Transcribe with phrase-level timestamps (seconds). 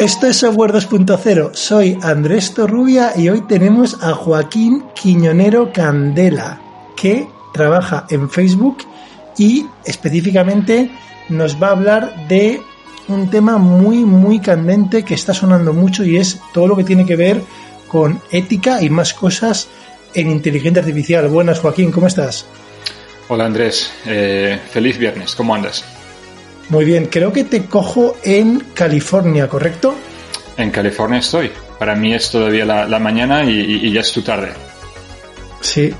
[0.00, 1.50] Esto es Software 2.0.
[1.52, 6.58] Soy Andrés Torrubia y hoy tenemos a Joaquín Quiñonero Candela,
[6.96, 8.78] que trabaja en Facebook
[9.36, 10.90] y específicamente
[11.28, 12.62] nos va a hablar de
[13.08, 17.04] un tema muy, muy candente que está sonando mucho y es todo lo que tiene
[17.04, 17.42] que ver
[17.86, 19.68] con ética y más cosas
[20.14, 21.28] en inteligencia artificial.
[21.28, 22.46] Buenas, Joaquín, ¿cómo estás?
[23.28, 23.92] Hola, Andrés.
[24.06, 25.34] Eh, feliz viernes.
[25.34, 25.84] ¿Cómo andas?
[26.70, 29.92] Muy bien, creo que te cojo en California, ¿correcto?
[30.56, 31.50] En California estoy.
[31.80, 34.50] Para mí es todavía la, mañana y, ya es tu tarde.
[35.60, 35.92] Sí,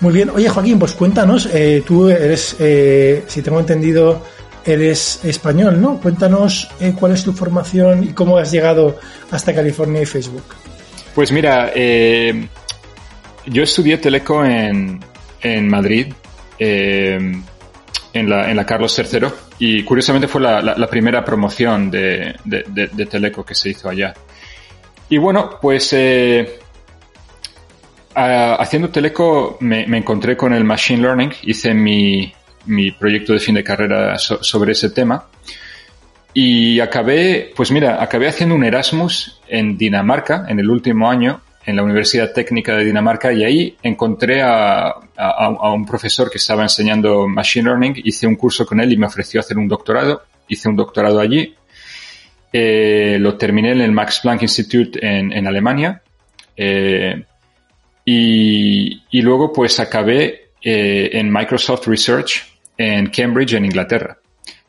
[0.00, 0.30] muy bien.
[0.30, 4.20] Oye, Joaquín, pues cuéntanos, eh, tú eres, eh, si tengo entendido,
[4.64, 6.00] eres español, ¿no?
[6.00, 8.98] Cuéntanos eh, cuál es tu formación y cómo has llegado
[9.30, 10.44] hasta California y Facebook.
[11.14, 15.00] Pues mira, yo estudié teleco en,
[15.40, 16.12] en Madrid
[16.58, 17.44] en
[18.12, 23.54] la, en la Carlos III y curiosamente fue la, primera promoción de, de, Teleco que
[23.54, 24.12] se hizo allá.
[25.08, 26.58] Y bueno, pues eh,
[28.14, 32.32] haciendo Teleco me, encontré con el Machine Learning, hice mi,
[32.66, 35.26] mi proyecto de fin de carrera sobre ese tema
[36.38, 41.74] y acabé, pues mira, acabé haciendo un Erasmus en Dinamarca en el último año en
[41.74, 44.94] la Universidad Técnica de Dinamarca y ahí encontré a,
[45.74, 49.40] un profesor que estaba enseñando Machine Learning, hice un curso con él y me ofreció
[49.40, 51.54] hacer un doctorado, hice un doctorado allí,
[52.52, 56.00] eh, lo terminé en el Max Planck Institute en, Alemania
[56.56, 57.24] eh,
[58.04, 62.46] y, luego pues acabé eh, en Microsoft Research
[62.78, 64.18] en Cambridge, en Inglaterra.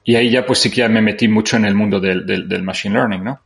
[0.04, 2.64] Y ahí ya pues sí que ya me metí mucho en el mundo del, del
[2.64, 3.42] Machine Learning, ¿no?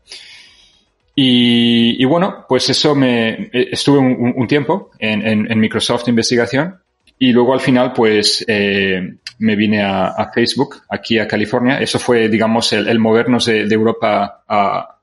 [1.14, 6.80] Y, bueno, pues eso me eh, estuve un, tiempo en, Microsoft Investigación
[7.20, 11.80] y luego al final pues eh, me vine a, Facebook, aquí a California.
[11.80, 14.98] Eso fue, digamos, el, movernos de, Europa a,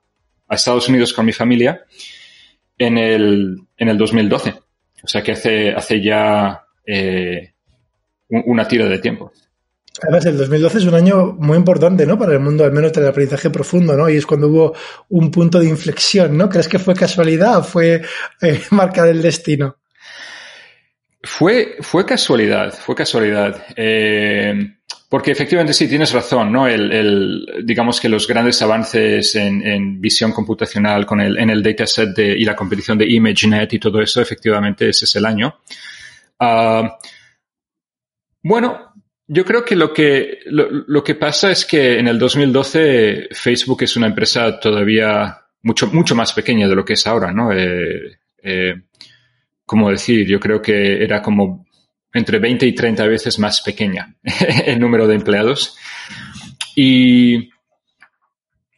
[0.49, 1.85] Estados Unidos con mi familia
[2.77, 4.55] en el, en el 2012.
[5.03, 7.53] O sea que hace, hace ya eh,
[8.29, 9.31] una tira de tiempo.
[10.01, 12.17] Además, el 2012 es un año muy importante, ¿no?
[12.17, 14.09] Para el mundo, al menos del aprendizaje profundo, ¿no?
[14.09, 14.75] Y es cuando hubo
[15.09, 16.47] un punto de inflexión, ¿no?
[16.47, 18.01] ¿Crees que fue casualidad o fue
[18.41, 19.77] eh, marca del destino?
[21.21, 23.61] Fue, fue casualidad, fue casualidad.
[23.75, 24.53] Eh,
[25.09, 26.67] porque efectivamente sí, tienes razón, ¿no?
[26.67, 32.37] El, digamos que los grandes avances en, visión computacional con el, en el dataset de,
[32.37, 35.61] y la competición de ImageNet y todo eso, efectivamente ese es el año.
[36.39, 36.97] Ah,
[38.41, 38.88] bueno,
[39.31, 43.95] yo creo que lo que, lo, que pasa es que en el 2012 Facebook es
[43.95, 47.53] una empresa todavía mucho, mucho más pequeña de lo que es ahora, ¿no?
[47.53, 48.73] Eh, eh,
[49.67, 51.67] como decir, yo creo que era como
[52.11, 54.15] entre 20 y 30 veces más pequeña
[54.65, 55.77] el número de empleados.
[56.75, 57.51] Y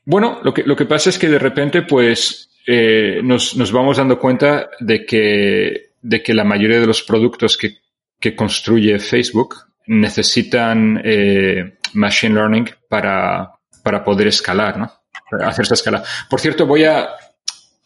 [0.03, 3.95] bueno, lo que, lo que pasa es que de repente, pues, eh, nos, nos, vamos
[3.95, 7.77] dando cuenta de que, de que la mayoría de los productos que,
[8.19, 13.51] que construye Facebook necesitan eh, machine learning para,
[13.83, 14.91] para poder escalar, ¿no?
[15.29, 16.03] Para hacer esa escala.
[16.29, 17.09] Por cierto, voy a,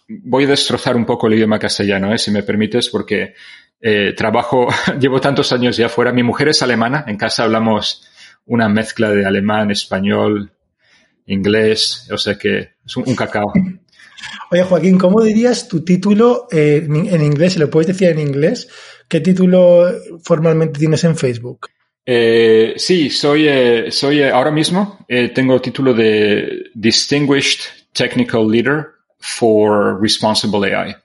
[0.08, 2.18] voy a destrozar un poco el idioma castellano, ¿eh?
[2.18, 3.34] si me permites, porque
[3.82, 4.68] eh, trabajo,
[5.00, 6.12] llevo tantos años ya fuera.
[6.12, 8.08] Mi mujer es alemana, en casa hablamos
[8.46, 10.52] una mezcla de alemán, español,
[11.26, 13.52] inglés, o sea que es un, cacao.
[14.52, 17.54] Oye, Joaquín, ¿cómo dirías tu título eh, en inglés?
[17.54, 18.68] Si lo puedes decir en inglés,
[19.08, 19.92] ¿qué título
[20.24, 21.68] formalmente tienes en Facebook?
[22.06, 27.62] Eh, sí, soy, eh, soy eh, ahora mismo, tengo título de Distinguished
[27.94, 28.86] Technical Leader
[29.20, 30.96] for Responsible AI.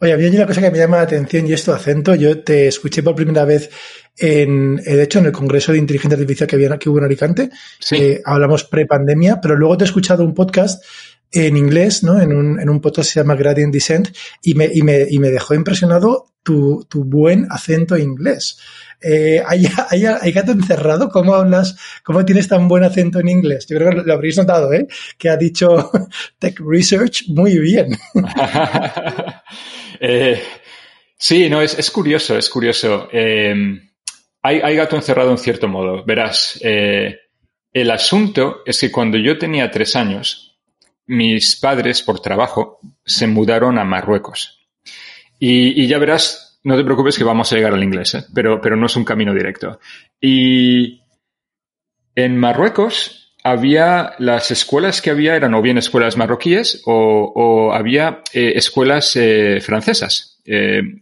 [0.00, 2.14] Oye, había una cosa que me llama la atención y es tu acento.
[2.14, 3.70] Yo te escuché por primera vez
[4.18, 7.50] en, de hecho, en el Congreso de Inteligencia Artificial que, había, que hubo en Alicante.
[7.80, 8.18] Sí.
[8.24, 10.84] hablamos pre-pandemia, pero luego te he escuchado un podcast
[11.32, 12.20] en inglés, ¿no?
[12.20, 14.08] En un, en un podcast que se llama Gradient Descent
[14.42, 18.58] y me, y me, y me dejó impresionado tu, tu buen acento inglés.
[19.04, 19.66] Eh, ¿hay,
[20.20, 21.10] hay, gato encerrado?
[21.10, 21.76] ¿Cómo hablas?
[22.02, 23.66] ¿Cómo tienes tan buen acento en inglés?
[23.68, 24.86] Yo creo que lo habréis notado, ¿eh?
[25.18, 25.90] Que ha dicho
[26.38, 27.98] Tech Research muy bien.
[30.00, 30.42] eh,
[31.16, 33.08] sí, no, es, es, curioso, es curioso.
[33.12, 33.54] Eh,
[34.42, 36.04] hay, hay, gato encerrado en cierto modo.
[36.04, 37.18] Verás, eh,
[37.72, 40.56] el asunto es que cuando yo tenía tres años,
[41.06, 44.60] mis padres, por trabajo, se mudaron a Marruecos.
[45.38, 48.24] Y, y ya verás, no te preocupes que vamos a llegar al inglés, ¿eh?
[48.34, 49.78] pero, pero no es un camino directo.
[50.20, 51.02] Y
[52.14, 58.52] en Marruecos había las escuelas que había eran o bien escuelas marroquíes o, había eh,
[58.56, 60.30] escuelas eh, francesas.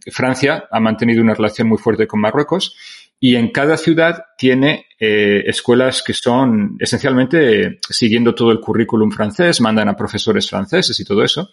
[0.09, 2.77] Francia ha mantenido una relación muy fuerte con Marruecos
[3.23, 9.61] y en cada ciudad tiene eh, escuelas que son esencialmente siguiendo todo el currículum francés,
[9.61, 11.51] mandan a profesores franceses y todo eso.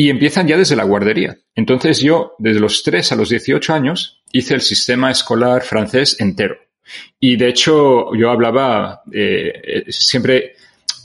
[0.00, 1.36] Y empiezan ya desde la guardería.
[1.54, 6.56] Entonces yo, desde los 3 a los 18 años, hice el sistema escolar francés entero.
[7.18, 10.54] Y de hecho yo hablaba eh, siempre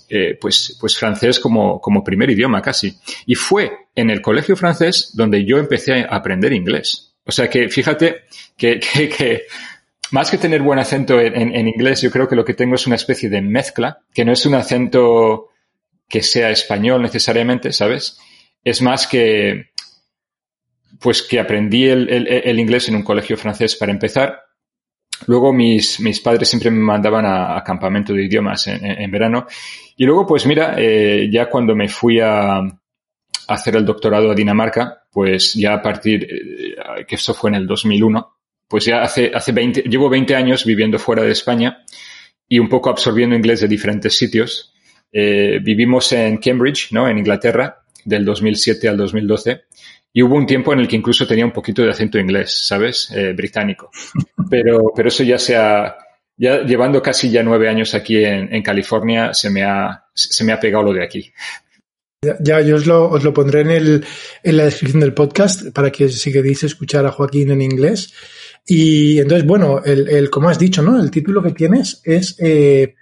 [0.08, 2.98] eh, pues, pues francés como, como primer idioma casi.
[3.26, 7.18] Y fue en el colegio francés donde yo empecé a aprender inglés.
[7.26, 8.22] O sea que fíjate
[8.56, 9.42] que, que, que
[10.12, 12.88] más que tener buen acento en, en, inglés, yo creo que lo que tengo es
[12.88, 15.50] una especie de mezcla, que no es un acento
[16.08, 18.20] que sea español necesariamente, ¿sabes?
[18.66, 19.70] Es más que,
[21.00, 24.42] pues que aprendí el, inglés en un colegio francés para empezar.
[25.28, 29.46] Luego mis, mis padres siempre me mandaban a, a campamento de idiomas en, verano.
[29.96, 32.60] Y luego, pues mira, eh, ya cuando me fui a,
[33.48, 37.68] hacer el doctorado a Dinamarca, pues ya a partir, eh, que esto fue en el
[37.68, 38.36] 2001,
[38.68, 41.84] pues ya hace, hace 20, llevo 20 años viviendo fuera de España
[42.48, 44.74] y un poco absorbiendo inglés de diferentes sitios.
[45.12, 47.08] Eh, vivimos en Cambridge, ¿no?
[47.08, 49.64] En Inglaterra, del 2007 al 2012.
[50.14, 53.12] Y hubo un tiempo en el que incluso tenía un poquito de acento inglés, ¿sabes?
[53.12, 53.92] Eh, británico.
[54.50, 55.98] Pero, pero eso ya se ha,
[56.38, 60.52] ya llevando casi ya nueve años aquí en, en California, se me ha, se me
[60.52, 61.34] ha pegado lo de aquí.
[62.40, 64.06] Ya, yo os lo, os lo pondré en, el,
[64.44, 68.14] en la descripción del podcast para que si queréis escuchar a Joaquín en inglés.
[68.66, 71.00] Y entonces, bueno, el, el como has dicho, ¿no?
[71.00, 72.96] El título que tienes es eh,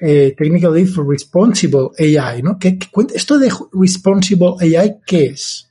[0.00, 2.58] eh, Aid for Responsible AI, ¿no?
[2.58, 2.78] ¿Qué,
[3.14, 5.70] esto de Responsible AI, ¿qué es?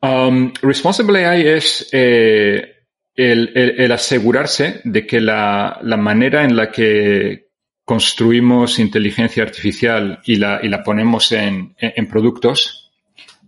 [0.00, 2.84] Um, responsible AI es eh,
[3.14, 7.48] el, asegurarse de que la, manera en la que
[7.84, 11.74] construimos inteligencia artificial y la, y la ponemos en,
[12.10, 12.92] productos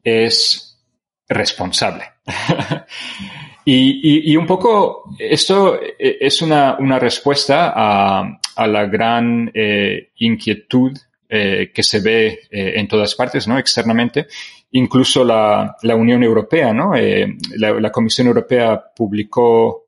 [0.02, 0.78] es
[1.28, 2.04] responsable.
[3.64, 10.10] y, y, y, un poco esto es una, una respuesta a, a, la gran eh,
[10.16, 10.96] inquietud
[11.28, 13.58] eh, que se ve eh, en todas partes, ¿no?
[13.58, 14.26] Externamente.
[14.72, 16.92] Incluso la, la Unión Europea, ¿no?
[17.56, 19.86] La, Comisión Europea publicó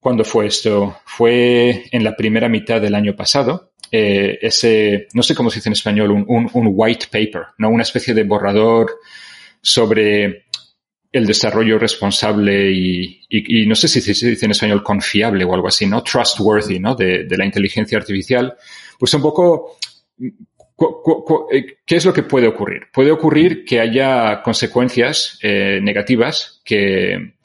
[0.00, 0.98] ¿Cuándo fue esto?
[1.04, 3.72] Fue en la primera mitad del año pasado.
[3.90, 7.70] Ese, no sé cómo se dice en español, un, un, white paper, ¿no?
[7.70, 8.92] Una especie de borrador
[9.60, 10.44] sobre
[11.10, 15.68] el desarrollo responsable y, y, no sé si se dice en español confiable o algo
[15.68, 16.02] así, ¿no?
[16.02, 16.94] Trustworthy, ¿no?
[16.94, 18.56] De, la inteligencia artificial.
[18.98, 19.78] Pues un poco,
[21.50, 22.82] eh, ¿qué es lo que puede ocurrir?
[22.92, 27.36] Puede ocurrir que haya consecuencias eh, negativas que,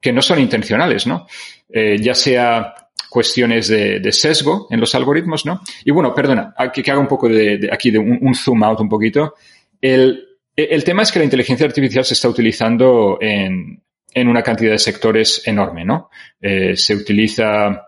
[0.00, 1.26] que no son intencionales, ¿no?
[1.68, 2.74] eh, ya sea
[3.08, 5.60] cuestiones de, sesgo en los algoritmos, ¿no?
[5.84, 8.80] Y bueno, perdona, que haga un poco de, de aquí de un, un, zoom out
[8.80, 9.34] un poquito.
[9.80, 10.25] El,
[10.56, 13.82] el tema es que la inteligencia artificial se está utilizando en,
[14.12, 16.10] en una cantidad de sectores enorme, ¿no?
[16.40, 17.82] Eh, se utiliza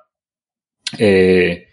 [0.99, 1.69] eh,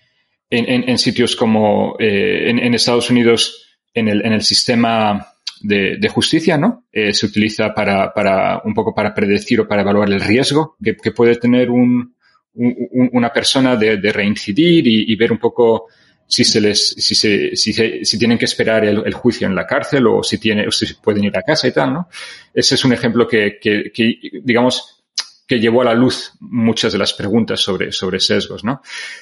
[0.49, 6.85] en, sitios como eh, en, Estados Unidos en el, el sistema de, justicia, ¿no?
[6.91, 11.11] Eh, se utiliza para, para, un poco para predecir o para evaluar el riesgo que,
[11.11, 12.15] puede tener un,
[12.53, 15.87] un, una persona de, reincidir y, ver un poco
[16.27, 19.67] si se les, si se, si, se, si tienen que esperar el, juicio en la
[19.67, 22.09] cárcel o si tiene, o si pueden ir a casa y tal, ¿no?
[22.53, 25.03] Ese es un ejemplo que, que, que digamos,
[25.47, 28.81] que llevó a la luz muchas de las preguntas sobre, sobre sesgos, ¿no?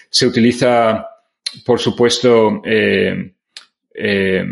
[0.09, 1.07] Se utiliza,
[1.65, 3.33] por supuesto, eh,
[3.93, 4.45] eh,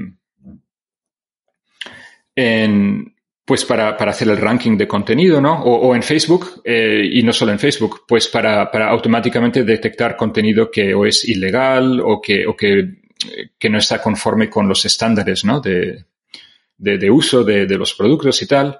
[2.35, 5.63] en, pues para, para, hacer el ranking de contenido, ¿no?
[5.63, 10.15] O, o en Facebook, eh, y no solo en Facebook, pues para, para, automáticamente detectar
[10.15, 13.01] contenido que o es ilegal o que, o que,
[13.57, 15.59] que no está conforme con los estándares, ¿no?
[15.59, 16.05] De,
[16.77, 18.79] de, de uso de, de, los productos y tal.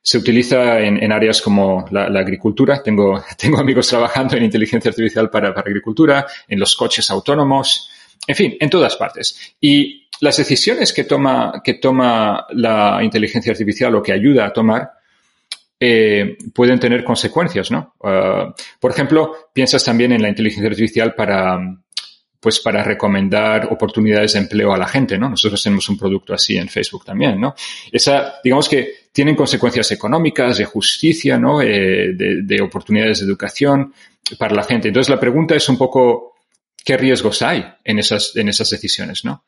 [0.00, 2.82] Se utiliza en, en áreas como la, la, agricultura.
[2.82, 7.88] Tengo, tengo amigos trabajando en inteligencia artificial para, para agricultura, en los coches autónomos,
[8.26, 9.54] en fin, en todas partes.
[9.60, 14.92] Y las decisiones que toma, que toma la inteligencia artificial o que ayuda a tomar
[15.80, 17.94] eh, pueden tener consecuencias, ¿no?
[17.98, 21.58] Uh, por ejemplo, piensas también en la inteligencia artificial para,
[22.38, 25.28] pues para recomendar oportunidades de empleo a la gente, ¿no?
[25.28, 27.56] Nosotros tenemos un producto así en Facebook también, ¿no?
[27.90, 31.60] Esa, digamos que tienen consecuencias económicas, de justicia, ¿no?
[31.60, 33.92] Eh, de, de oportunidades de educación
[34.38, 34.86] para la gente.
[34.86, 36.36] Entonces la pregunta es un poco,
[36.84, 39.46] ¿qué riesgos hay en esas, en esas decisiones, ¿no?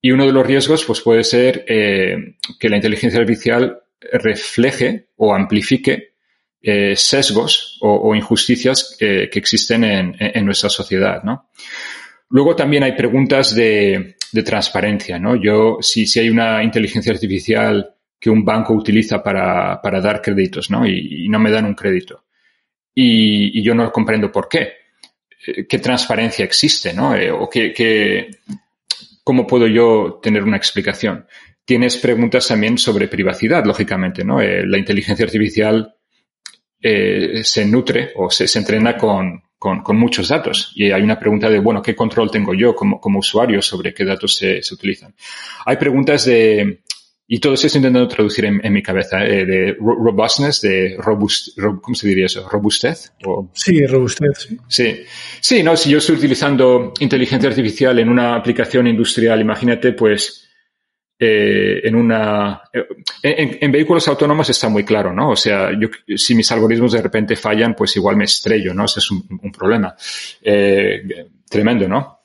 [0.00, 3.82] Y uno de los riesgos pues, puede ser eh, que la inteligencia artificial
[4.12, 6.14] refleje o amplifique
[6.60, 11.50] eh, sesgos o, injusticias que, que existen en, nuestra sociedad, ¿no?
[12.30, 15.36] Luego también hay preguntas de, transparencia, ¿no?
[15.36, 20.86] Yo, si, hay una inteligencia artificial que un banco utiliza para, dar créditos, ¿no?
[20.86, 22.24] Y, no me dan un crédito.
[22.94, 24.84] y, yo no comprendo por qué.
[25.46, 27.14] Eh, ¿Qué transparencia existe, no?
[27.14, 28.30] Eh, o qué,
[29.24, 31.26] ¿Cómo puedo yo tener una explicación?
[31.64, 34.40] Tienes preguntas también sobre privacidad, lógicamente, ¿no?
[34.40, 35.96] Eh, la inteligencia artificial
[37.42, 39.42] se nutre o se, se entrena con,
[39.82, 40.72] con, muchos datos.
[40.74, 44.04] Y hay una pregunta de, bueno, ¿qué control tengo yo como, como usuario sobre qué
[44.04, 45.14] datos se, se utilizan?
[45.64, 46.82] Hay preguntas de,
[47.26, 51.94] y todo eso estoy intentando traducir en, mi cabeza, eh, de robustness, de robust, ¿cómo
[51.94, 52.46] se diría eso?
[52.48, 53.12] ¿Robustez?
[53.54, 54.58] Sí, robustez, sí.
[54.68, 55.04] Sí,
[55.40, 60.50] sí no, si yo estoy utilizando inteligencia artificial en una aplicación industrial, imagínate, pues,
[61.18, 65.30] eh, en una, eh, en, vehículos autónomos está muy claro, ¿no?
[65.30, 68.84] O sea, yo, si mis algoritmos de repente fallan, pues igual me estrello, ¿no?
[68.84, 69.96] Ese es un, un problema
[71.48, 72.20] tremendo, ¿no?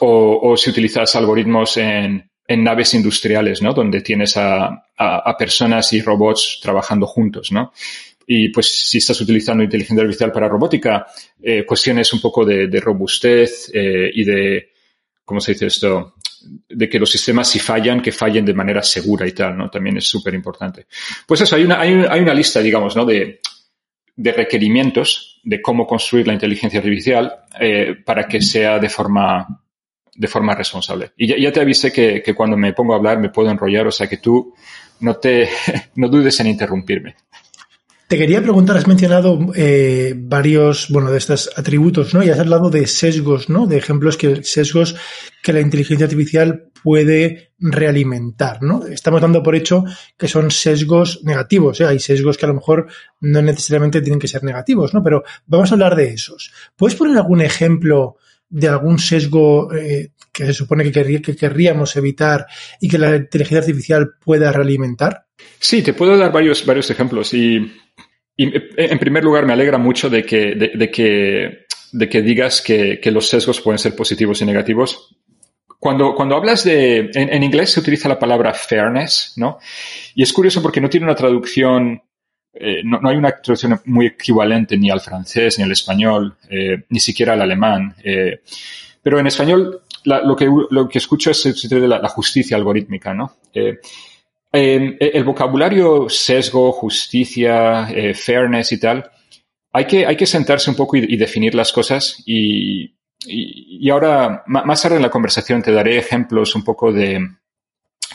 [0.00, 3.72] O, o si utilizas algoritmos en, en naves industriales, ¿no?
[3.72, 7.72] Donde tienes a, a, personas y robots trabajando juntos, ¿no?
[8.26, 11.06] Y pues si estás utilizando inteligencia artificial para robótica,
[11.42, 14.72] eh, cuestiones un poco de, de robustez eh, y de,
[15.24, 16.14] ¿cómo se dice esto?
[16.68, 19.70] De que los sistemas si fallan, que fallen de manera segura y tal, ¿no?
[19.70, 20.86] También es súper importante.
[21.26, 23.04] Pues eso, hay una, hay, hay una lista, digamos, ¿no?
[23.04, 23.40] De,
[24.16, 29.46] de requerimientos de cómo construir la inteligencia artificial eh, para que sea de forma
[30.16, 31.12] de forma responsable.
[31.16, 33.92] Y ya, te avisé que, que, cuando me pongo a hablar me puedo enrollar, o
[33.92, 34.54] sea que tú
[35.00, 35.48] no te
[35.96, 37.16] no dudes en interrumpirme.
[38.08, 42.22] Te quería preguntar, has mencionado eh, varios, bueno, de estos atributos, ¿no?
[42.22, 43.66] Y has hablado de sesgos, ¿no?
[43.66, 44.94] De ejemplos que sesgos
[45.42, 48.86] que la inteligencia artificial puede realimentar, ¿no?
[48.86, 49.82] Estamos dando por hecho
[50.16, 51.86] que son sesgos negativos, ¿eh?
[51.86, 52.86] Hay sesgos que a lo mejor
[53.18, 55.02] no necesariamente tienen que ser negativos, ¿no?
[55.02, 56.52] Pero vamos a hablar de esos.
[56.76, 58.18] ¿Puedes poner algún ejemplo
[58.48, 62.46] de algún sesgo eh, que se supone que, que, querríamos evitar
[62.80, 65.26] y que la inteligencia artificial pueda realimentar?
[65.58, 67.32] Sí, te puedo dar varios, varios ejemplos.
[67.34, 67.56] Y,
[68.36, 73.00] y en primer lugar, me alegra mucho de que, de, que, de que digas que,
[73.00, 75.16] que, los sesgos pueden ser positivos y negativos.
[75.78, 79.58] Cuando, cuando hablas de, en, en, inglés se utiliza la palabra fairness, ¿no?
[80.14, 82.02] Y es curioso porque no tiene una traducción
[82.58, 87.00] eh, no, hay una traducción muy equivalente ni al francés, ni al español, eh, ni
[87.00, 87.94] siquiera al alemán.
[88.02, 88.40] Eh,
[89.02, 93.32] pero en español lo, que, lo que escucho es de la, justicia algorítmica, ¿no?
[94.52, 99.10] el vocabulario sesgo, justicia, fairness y tal,
[99.72, 102.94] hay que, hay que sentarse un poco y, definir las cosas y,
[103.26, 107.20] y, ahora, más tarde en la conversación, te daré ejemplos un poco de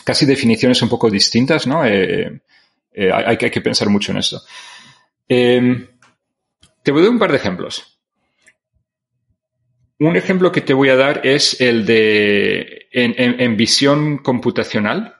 [0.04, 1.82] casi definiciones un poco distintas, ¿no?
[2.94, 4.42] Hay, que pensar mucho en eso.
[5.28, 5.86] Em,
[6.82, 7.98] te voy a dar un par de ejemplos.
[9.98, 15.14] Un ejemplo que te voy a dar es el de en, visión computacional.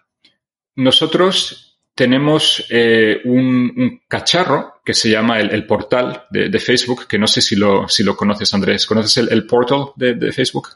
[0.74, 7.40] Nosotros tenemos eh, un, cacharro que se llama el, portal de, Facebook, que no sé
[7.40, 8.84] si lo, si lo conoces, Andrés.
[8.86, 10.70] ¿Conoces el, portal de, de, Facebook?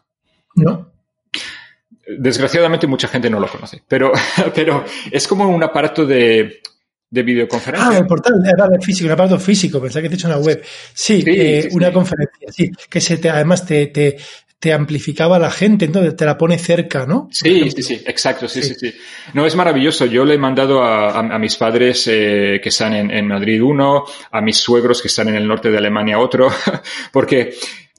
[0.54, 0.92] No.
[2.06, 4.12] Desgraciadamente mucha gente no lo conoce, pero,
[4.54, 6.60] pero es como un aparato de,
[7.10, 7.90] de videoconferencia.
[7.90, 10.62] Ah, el portal de físico, un aparato físico, pensaba que te he hecho una web.
[10.92, 14.16] Sí, eh, una conferencia, sí, que se te, además te, te,
[14.58, 17.28] te, amplificaba la gente, entonces te la pone cerca, ¿no?
[17.30, 18.92] Sí, sí, sí, exacto, sí, sí, sí,
[19.34, 20.06] No, es maravilloso.
[20.06, 24.04] Yo le he mandado a, a, mis padres eh, que están en, en Madrid uno,
[24.32, 26.48] a mis suegros que están en el norte de Alemania otro,
[27.12, 27.54] porque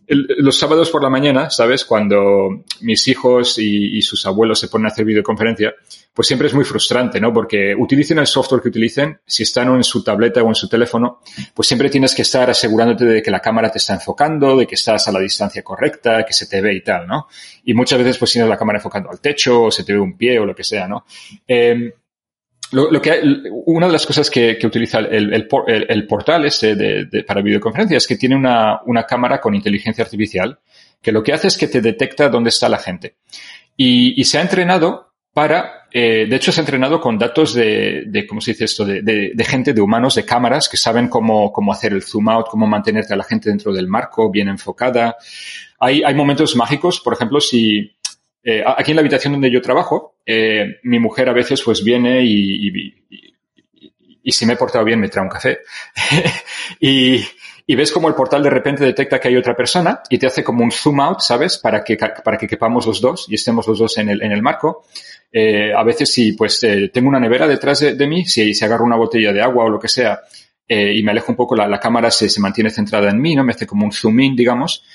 [0.08, 1.84] los sábados por la mañana, ¿sabes?
[1.84, 5.76] Cuando mis hijos y, sus abuelos se ponen a hacer videoconferencia,
[6.14, 7.34] pues siempre es muy frustrante, ¿no?
[7.34, 11.20] Porque utilicen el software que utilicen, si están en su tableta o en su teléfono,
[11.54, 14.76] pues siempre tienes que estar asegurándote de que la cámara te está enfocando, de que
[14.76, 17.28] estás a la distancia correcta, que se te ve y tal, ¿no?
[17.66, 20.18] Y muchas veces pues tienes la cámara enfocando al techo o se te ve un
[20.18, 21.06] pie o lo que sea, ¿no?
[21.48, 21.94] Eh,
[22.72, 23.22] lo, que
[23.66, 28.18] una de las cosas que, utiliza el, el, portal este de, para videoconferencias es que
[28.18, 30.60] tiene una, una, cámara con inteligencia artificial
[31.02, 33.16] que lo que hace es que te detecta dónde está la gente.
[33.78, 38.26] Y, se ha entrenado para, eh, de hecho se ha entrenado con datos de, de
[38.26, 38.84] ¿cómo se dice esto?
[38.84, 42.48] De, de, gente, de humanos, de cámaras que saben cómo, cómo hacer el zoom out,
[42.50, 45.16] cómo mantenerte a la gente dentro del marco, bien enfocada.
[45.80, 47.96] Hay, hay momentos mágicos, por ejemplo, si,
[48.50, 52.24] eh, aquí en la habitación donde yo trabajo, eh, mi mujer a veces pues viene
[52.24, 52.70] y,
[54.24, 55.60] y, si me he portado bien me trae un café.
[56.80, 57.26] y,
[57.66, 60.46] y ves como el portal de repente detecta que hay otra persona y te hace
[60.46, 61.58] como un zoom out, ¿sabes?
[61.58, 64.42] Para que, para que quepamos los dos y estemos los dos en el, en el
[64.42, 64.86] marco.
[65.30, 68.96] Eh, a veces si pues tengo una nevera detrás de, mí, si, si agarro una
[68.96, 70.22] botella de agua o lo que sea
[70.70, 73.44] y me alejo un poco, la, la cámara se, se, mantiene centrada en mí, ¿no?
[73.44, 74.86] Me hace como un zoom in, digamos.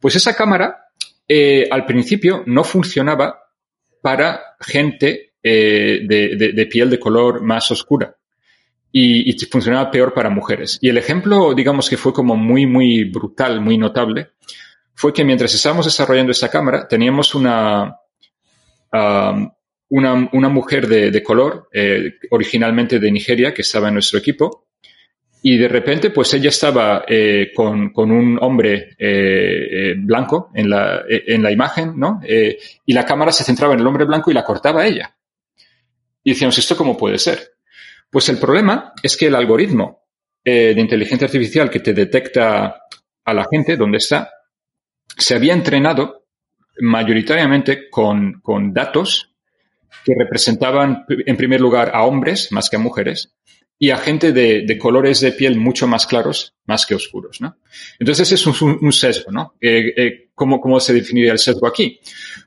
[0.00, 0.89] Pues esa cámara
[1.32, 3.40] eh, al principio no funcionaba
[4.02, 8.16] para gente eh, de, piel de color más oscura.
[8.90, 10.76] y, funcionaba peor para mujeres.
[10.80, 14.32] Y el ejemplo, digamos que fue como muy, muy brutal, muy notable,
[14.92, 17.96] fue que mientras estábamos desarrollando esta cámara, teníamos una,
[19.88, 24.66] una, mujer de, color, eh, originalmente de Nigeria, que estaba en nuestro equipo,
[25.42, 31.42] y de repente, pues ella estaba eh, con, un hombre eh, blanco en la, en
[31.42, 32.20] la imagen, ¿no?
[32.22, 35.16] y la cámara se centraba en el hombre blanco y la cortaba a ella.
[36.22, 37.54] Y decíamos, ¿esto cómo puede ser?
[38.10, 40.04] Pues el problema es que el algoritmo
[40.44, 42.82] de inteligencia artificial que te detecta
[43.24, 44.30] a la gente, donde está,
[45.16, 46.26] se había entrenado
[46.80, 49.34] mayoritariamente con, con datos
[50.04, 53.34] que representaban, en primer lugar, a hombres más que a mujeres
[53.82, 57.56] y a gente de, colores de piel mucho más claros, más que oscuros, ¿no?
[57.98, 59.54] Entonces, es un, sesgo, ¿no?
[59.58, 61.98] Eh, eh, ¿cómo, ¿cómo, se definiría el sesgo aquí?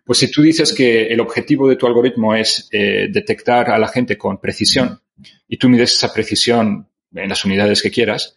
[0.06, 3.88] Pues si tú dices que el objetivo de tu algoritmo es eh, detectar a la
[3.88, 5.02] gente con precisión
[5.48, 8.36] y tú mides esa precisión en las unidades que quieras,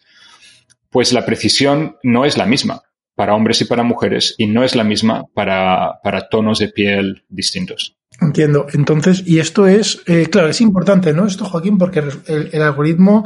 [0.89, 2.81] pues la precisión no es la misma
[3.13, 5.99] para hombres y para mujeres y no es la misma para
[6.31, 7.96] tonos de piel distintos.
[8.19, 8.65] Entiendo.
[8.73, 11.27] Entonces, y esto es, eh, claro, es importante, ¿no?
[11.27, 13.23] Esto, Joaquín, porque el, algoritmo,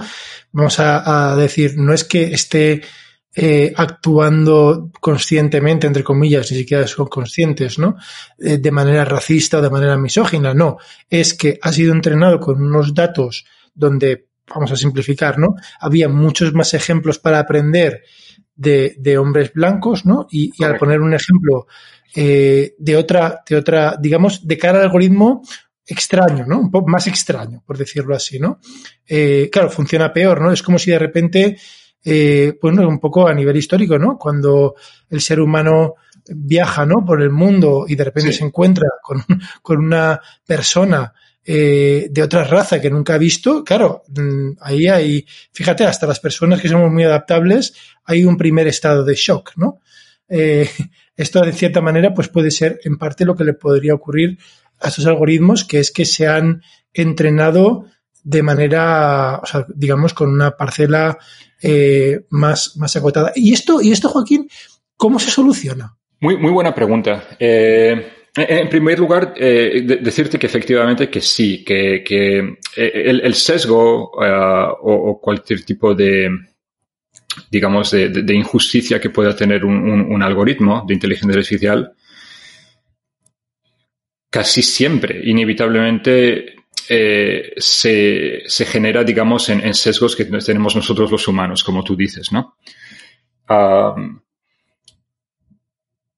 [0.51, 2.81] vamos a, decir, no es que esté
[3.33, 7.95] eh, actuando conscientemente, entre comillas, ni siquiera son conscientes, ¿no?
[8.37, 10.77] Eh, de manera racista o de manera misógina, no.
[11.09, 15.55] Es que ha sido entrenado con unos datos donde, vamos a simplificar, ¿no?
[15.79, 18.03] Había muchos más ejemplos para aprender
[18.53, 20.27] de, de hombres blancos, ¿no?
[20.29, 21.67] Y, y al poner un ejemplo
[22.15, 25.41] eh, de otra, de otra, digamos, de cara al algoritmo
[25.85, 26.59] extraño, ¿no?
[26.59, 28.59] Un poco más extraño, por decirlo así, ¿no?
[29.07, 30.51] Eh, claro, funciona peor, ¿no?
[30.51, 31.57] Es como si de repente,
[32.03, 34.17] eh, pues un poco a nivel histórico, ¿no?
[34.17, 34.75] Cuando
[35.09, 35.95] el ser humano
[36.27, 37.03] viaja, ¿no?
[37.05, 39.23] Por el mundo y de repente se encuentra con,
[39.61, 41.13] con una persona
[41.43, 46.19] eh, de otra raza que nunca ha visto, claro, mm, ahí hay, fíjate, hasta las
[46.19, 47.73] personas que somos muy adaptables,
[48.05, 49.79] hay un primer estado de shock, ¿no?
[50.29, 50.69] Eh,
[51.15, 54.37] esto de cierta manera pues puede ser en parte lo que le podría ocurrir
[54.79, 56.61] a estos algoritmos, que es que se han
[56.93, 57.85] entrenado
[58.23, 61.17] de manera, o sea, digamos, con una parcela
[61.61, 63.31] eh, más, más acotada.
[63.35, 64.49] Y esto, y esto, Joaquín,
[64.95, 65.95] ¿cómo se soluciona?
[66.19, 67.23] Muy, muy buena pregunta.
[67.39, 75.93] Eh, en primer lugar, decirte que efectivamente que sí, que, el, sesgo o, cualquier tipo
[75.93, 76.29] de,
[77.49, 81.93] digamos, de, injusticia que pueda tener un, algoritmo de inteligencia artificial,
[84.29, 86.55] casi siempre, inevitablemente,
[86.89, 92.57] eh, se, genera, digamos, en, sesgos que tenemos nosotros los humanos, como tú dices, ¿no?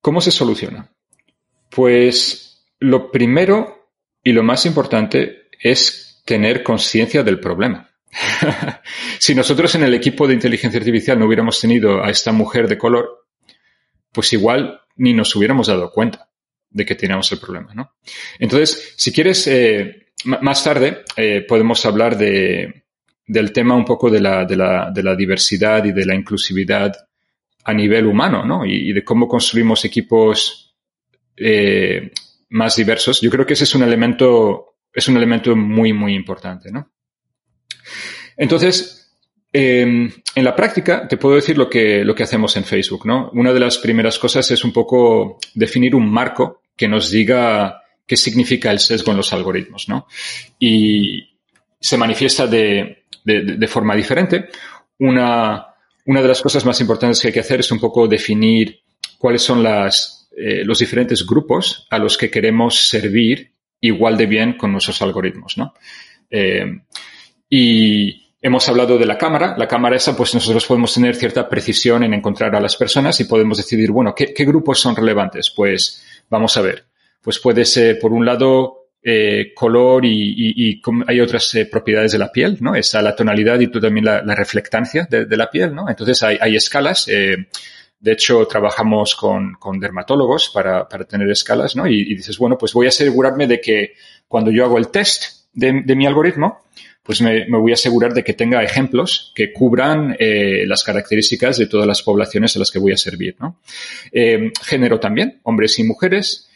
[0.02, 0.92] ¿Cómo se soluciona?
[1.70, 3.90] Pues lo primero
[4.22, 7.93] y lo más importante es tener conciencia del problema.
[9.20, 12.78] si nosotros en el equipo de inteligencia artificial no hubiéramos tenido a esta mujer de
[12.78, 13.28] color,
[14.12, 16.30] pues igual ni nos hubiéramos dado cuenta
[16.70, 17.96] de que teníamos el problema, ¿no?
[18.40, 22.86] Entonces, si quieres, eh, más tarde eh, podemos hablar de,
[23.28, 26.94] del tema un poco de la, diversidad y de la inclusividad
[27.66, 28.66] a nivel humano, ¿no?
[28.66, 30.76] Y, de cómo construimos equipos
[31.38, 32.12] eh,
[32.50, 33.22] más diversos.
[33.22, 36.93] Yo creo que ese es un elemento, es un elemento muy, muy importante, ¿no?
[38.38, 39.12] Entonces,
[39.52, 43.30] em, en la práctica, te puedo decir lo que, lo que hacemos en Facebook, ¿no?
[43.34, 48.18] Una de las primeras cosas es un poco definir un marco que nos diga qué
[48.18, 50.08] significa el sesgo en los algoritmos, ¿no?
[50.60, 51.38] Y
[51.80, 54.50] se manifiesta de, de, forma diferente.
[55.00, 55.68] Una,
[56.06, 58.82] una de las cosas más importantes que hay que hacer es un poco definir
[59.18, 64.54] cuáles son las, eh, los diferentes grupos a los que queremos servir igual de bien
[64.54, 65.74] con nuestros algoritmos, ¿no?
[66.30, 66.66] Eh,
[67.50, 69.56] y hemos hablado de la cámara.
[69.58, 73.24] La cámara esa, pues nosotros podemos tener cierta precisión en encontrar a las personas y
[73.24, 75.50] podemos decidir, bueno, ¿qué, grupos son relevantes?
[75.50, 76.86] Pues vamos a ver.
[77.22, 82.32] Pues puede ser, por un lado, eh, color y, hay otras eh, propiedades de la
[82.32, 82.76] piel, ¿no?
[82.76, 85.90] Esa la tonalidad y tú también la, reflectancia de, la piel, ¿no?
[85.90, 87.08] Entonces hay, escalas.
[87.08, 87.48] Eh,
[87.98, 91.88] de hecho, trabajamos con, dermatólogos para, tener escalas, ¿no?
[91.88, 93.94] Y, dices, bueno, pues voy a asegurarme de que
[94.28, 96.64] cuando yo hago el test de mi algoritmo,
[97.04, 101.68] pues me, voy a asegurar de que tenga ejemplos que cubran eh, las características de
[101.68, 103.36] todas las poblaciones a las que voy a servir.
[103.40, 103.60] ¿no?
[104.12, 106.50] Eh, género también, hombres y mujeres,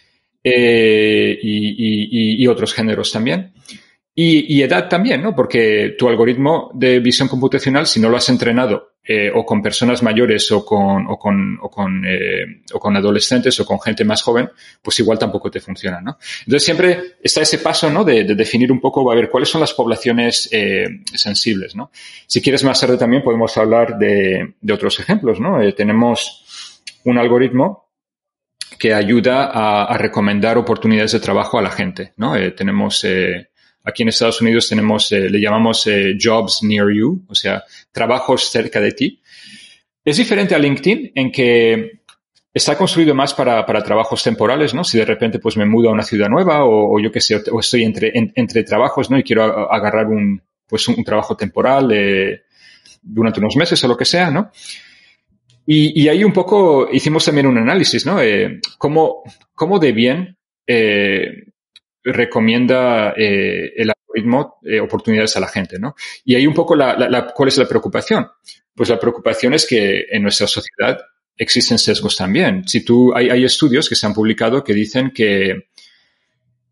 [0.43, 3.51] eh, y, otros géneros también.
[4.19, 5.36] Y, edad también, ¿no?
[5.36, 10.01] Porque tu algoritmo de visión computacional, si no lo has entrenado eh, o con personas
[10.01, 14.23] mayores o con, o con, o con, eh, o con adolescentes o con gente más
[14.23, 14.49] joven,
[14.82, 16.17] pues igual tampoco te funciona, ¿no?
[16.39, 18.03] Entonces siempre está ese paso, ¿no?
[18.03, 21.91] De, definir un poco, a ver, cuáles son las poblaciones eh, sensibles, ¿no?
[22.25, 25.60] Si quieres más tarde también podemos hablar de, de otros ejemplos, ¿no?
[25.75, 27.91] tenemos un algoritmo
[28.80, 32.34] que ayuda a, a, recomendar oportunidades de trabajo a la gente, ¿no?
[32.56, 33.06] tenemos
[33.88, 38.50] Aquí en Estados Unidos tenemos, eh, le llamamos eh, jobs near you, o sea, trabajos
[38.50, 39.21] cerca de ti.
[40.04, 42.02] Es diferente a LinkedIn en que
[42.54, 44.84] está construido más para, para, trabajos temporales, ¿no?
[44.84, 47.60] Si de repente pues me mudo a una ciudad nueva o, yo qué sé, o
[47.60, 49.17] estoy entre, entre trabajos, ¿no?
[49.17, 51.93] Y quiero agarrar un, pues un, trabajo temporal
[53.02, 54.52] durante unos meses o lo que sea, ¿no?
[55.69, 58.21] Y, y ahí un poco hicimos también un análisis, ¿no?
[58.21, 59.23] Eh, cómo,
[59.54, 61.43] cómo de bien eh,
[62.12, 65.96] recomienda eh, el algoritmo eh, oportunidades a la gente, ¿no?
[66.24, 68.28] Y ahí un poco la, ¿cuál es la preocupación?
[68.74, 71.00] Pues la preocupación es que en nuestra sociedad
[71.36, 72.67] existen sesgos también.
[72.67, 75.70] Si tú, hay, hay estudios que se han publicado que dicen que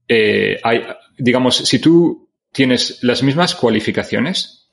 [0.07, 0.83] eh, hay,
[1.17, 4.69] digamos, si tú tienes las mismas cualificaciones,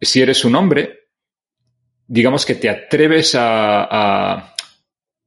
[0.00, 1.08] si eres un hombre,
[2.06, 4.54] digamos que te atreves a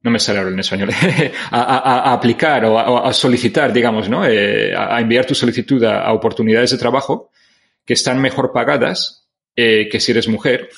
[0.04, 0.90] no me sale ahora en español,
[1.50, 4.24] a, aplicar o, a, solicitar, digamos, ¿no?
[4.26, 7.30] Eh, a, enviar tu solicitud a, oportunidades de trabajo
[7.86, 10.68] que están mejor pagadas eh, que si eres mujer.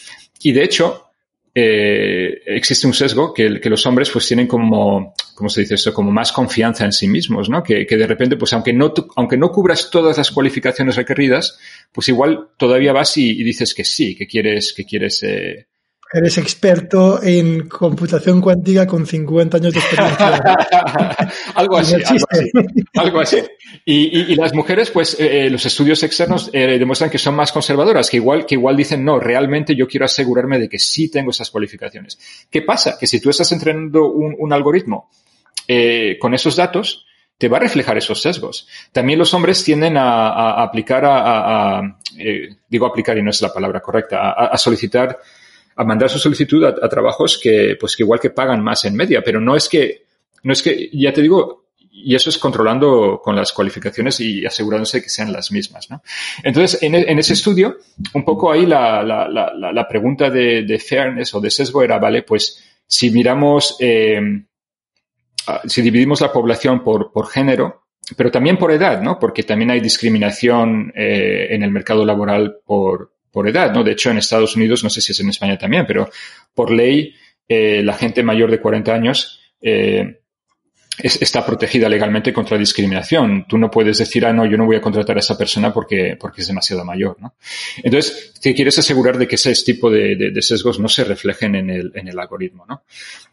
[0.41, 1.11] Y de hecho,
[1.53, 5.93] eh, existe un sesgo que, los hombres pues tienen como, ¿cómo se dice eso?
[5.93, 7.65] Como más confianza en sí mismos, ¿no?
[7.65, 11.59] Que, de repente, pues aunque no, aunque no cubras todas las cualificaciones requeridas,
[11.91, 15.25] pues igual todavía vas y, dices que sí, que quieres, que quieres,
[16.13, 20.27] Eres experto en computación cuántica con 50 años de experiencia.
[21.55, 21.97] algo, así,
[22.95, 23.43] algo así,
[23.85, 28.09] Y, las mujeres, pues eh, eh, los estudios externos eh, demuestran que son más conservadoras,
[28.09, 31.51] que igual, que igual dicen, no, realmente yo quiero asegurarme de que sí tengo esas
[31.51, 32.19] cualificaciones.
[32.51, 32.97] ¿Qué pasa?
[32.99, 35.11] Que si tú estás entrenando un, algoritmo
[36.21, 37.05] con esos datos,
[37.37, 38.69] te va a reflejar esos sesgos.
[38.93, 41.99] También los hombres tienden a, aplicar a,
[42.69, 45.19] digo aplicar y no es la palabra correcta, a solicitar
[45.77, 49.23] a mandar su solicitud a, trabajos que, pues que igual que pagan más en media,
[49.23, 50.05] pero no es que,
[50.43, 55.03] no es que, ya te digo, y eso es controlando con las cualificaciones y asegurándose
[55.03, 56.03] que sean las mismas, ¿no?
[56.43, 57.79] Entonces, en, en ese estudio,
[58.15, 61.99] un poco ahí la, la, la, la pregunta de, de, fairness o de sesgo era,
[61.99, 64.21] vale, pues si miramos, eh,
[65.67, 67.87] si dividimos la población por, por género,
[68.17, 69.19] pero también por edad, ¿no?
[69.19, 73.85] Porque también hay discriminación eh, en el mercado laboral por, por edad, ¿no?
[73.85, 76.09] De hecho, en Estados Unidos, no sé si es en España también, pero
[76.55, 77.13] por ley,
[77.47, 80.21] eh, la gente mayor de 40 años eh,
[81.03, 83.45] está protegida legalmente contra discriminación.
[83.47, 86.17] Tú no puedes decir, ah, no, yo no voy a contratar a esa persona porque,
[86.35, 87.35] es demasiado mayor, ¿no?
[87.83, 91.93] Entonces, te quieres asegurar de que ese tipo de, sesgos no se reflejen en el,
[91.95, 92.85] en el algoritmo, ¿no?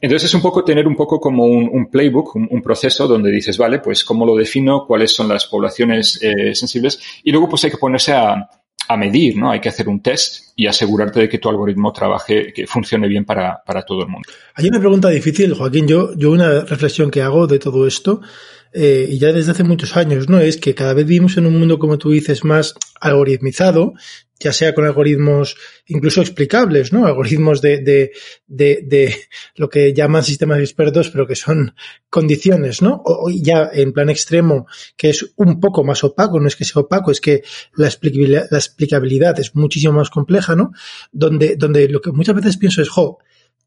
[0.02, 3.80] Entonces, es un poco tener un poco como un, playbook, un, proceso donde dices, vale,
[3.80, 7.78] pues cómo lo defino, cuáles son las poblaciones eh, sensibles y luego pues hay que
[7.78, 8.50] ponerse a,
[8.88, 9.52] a medir, ¿no?
[9.52, 13.26] Hay que hacer un test y asegurarte de que tu algoritmo trabaje, que funcione bien
[13.26, 14.28] para, para todo el mundo.
[14.56, 15.88] Hay una pregunta difícil, Joaquín.
[15.88, 18.22] Yo, yo una reflexión que hago de todo esto
[18.74, 20.40] eh, y ya desde hace muchos años, ¿no?
[20.40, 23.94] Es que cada vez vivimos en un mundo, como tú dices, más algoritmizado,
[24.40, 25.56] ya sea con algoritmos
[25.86, 27.06] incluso explicables, ¿no?
[27.06, 28.12] Algoritmos de, de,
[28.48, 29.16] de, de
[29.56, 31.76] lo que llaman sistemas expertos, pero que son
[32.10, 33.02] condiciones, ¿no?
[33.06, 34.66] O, ya en plan extremo,
[34.98, 37.44] que es un poco más opaco, no es que sea opaco, es que
[37.76, 40.72] la explicabilidad, la explicabilidad es muchísimo más compleja, ¿no?
[41.12, 43.20] Donde, donde lo que muchas veces pienso es, jo,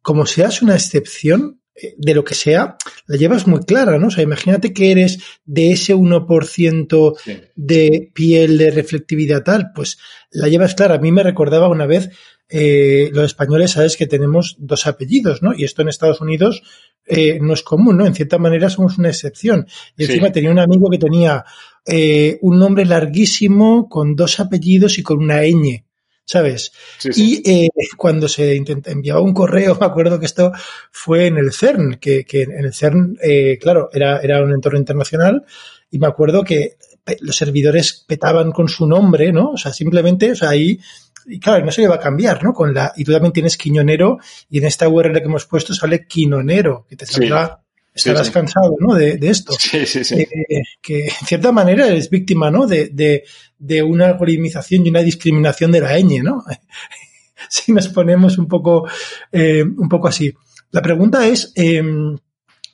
[0.02, 1.60] como seas una excepción,
[1.98, 4.08] de lo que sea, la llevas muy clara, ¿no?
[4.08, 7.14] O sea, imagínate que eres de ese 1%
[7.54, 9.98] de piel de reflectividad tal, pues
[10.30, 10.94] la llevas clara.
[10.94, 12.10] A mí me recordaba una vez,
[12.48, 15.52] eh, los españoles, sabes que tenemos dos apellidos, ¿no?
[15.54, 16.62] Y esto en Estados Unidos
[17.04, 18.06] eh, no es común, ¿no?
[18.06, 19.66] En cierta manera somos una excepción.
[19.96, 21.44] Y encima tenía un amigo que tenía
[21.84, 25.85] eh, un nombre larguísimo con dos apellidos y con una ñ.
[26.26, 26.72] ¿Sabes?
[27.14, 30.52] Y eh, cuando se enviaba un correo, me acuerdo que esto
[30.90, 34.78] fue en el CERN, que, que en el CERN, eh, claro, era, era un entorno
[34.78, 35.46] internacional,
[35.90, 36.76] y me acuerdo que
[37.20, 39.52] los servidores petaban con su nombre, ¿no?
[39.52, 40.80] O sea, simplemente, o sea, ahí,
[41.26, 42.52] y claro, no se le va a cambiar, ¿no?
[42.52, 44.18] Con la, y tú también tienes Quiñonero,
[44.50, 47.62] y en esta URL que hemos puesto sale Quinonero, que te saldrá
[47.96, 48.94] estarás cansado, ¿no?
[48.94, 49.54] De, de esto.
[49.58, 50.14] Sí, sí, sí.
[50.20, 52.66] Eh, que en cierta manera eres víctima, ¿no?
[52.66, 53.24] De, de,
[53.58, 56.44] de una algoritmización y una discriminación de la ñ, ¿no?
[57.48, 58.86] si nos ponemos un poco,
[59.32, 60.32] eh, un poco así.
[60.70, 61.82] La pregunta es, eh,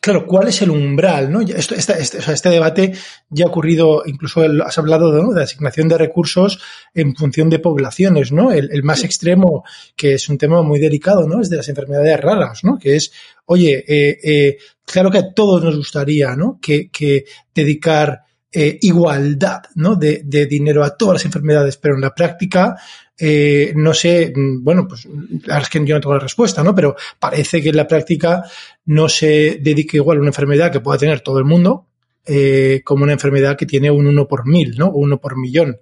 [0.03, 1.31] claro, ¿cuál es el umbral?
[1.31, 1.41] ¿no?
[1.43, 2.93] Esto, este, este, debate
[3.31, 6.61] ya ha ocurrido, incluso has hablado de, de, asignación de recursos
[6.93, 8.51] en función de poblaciones, ¿no?
[8.51, 11.41] El, más extremo, que es un tema muy delicado, ¿no?
[11.41, 12.79] Es de las enfermedades raras, ¿no?
[12.81, 13.12] Que es,
[13.47, 16.59] oye, eh, eh, claro que a todos nos gustaría, ¿no?
[16.61, 19.95] Que, que dedicar eh, igualdad, ¿no?
[19.95, 22.77] De, de dinero a todas las enfermedades, pero en la práctica
[23.18, 25.07] eh, no sé, mm, bueno, pues
[25.44, 26.75] la es que yo no tengo la respuesta, ¿no?
[26.75, 28.44] Pero parece que en la práctica
[28.87, 31.87] no se dedica igual a una enfermedad que pueda tener todo el mundo
[32.27, 34.87] eh, como una enfermedad que tiene un uno por mil, ¿no?
[34.87, 35.79] O uno por millón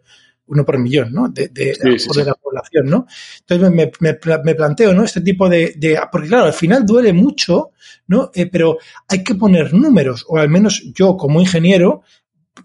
[0.50, 1.28] uno por millón, ¿no?
[1.28, 1.76] De, de,
[2.24, 3.06] la población, ¿no?
[3.40, 5.04] Entonces me, me, me, planteo, ¿no?
[5.04, 7.70] Este tipo de, de, porque claro, al final duele mucho,
[8.08, 8.30] ¿no?
[8.34, 12.02] Eh, pero hay que poner números, o al menos yo como ingeniero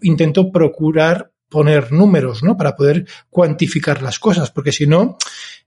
[0.02, 2.56] intento procurar poner números, ¿no?
[2.56, 5.16] Para poder cuantificar las cosas, porque si no,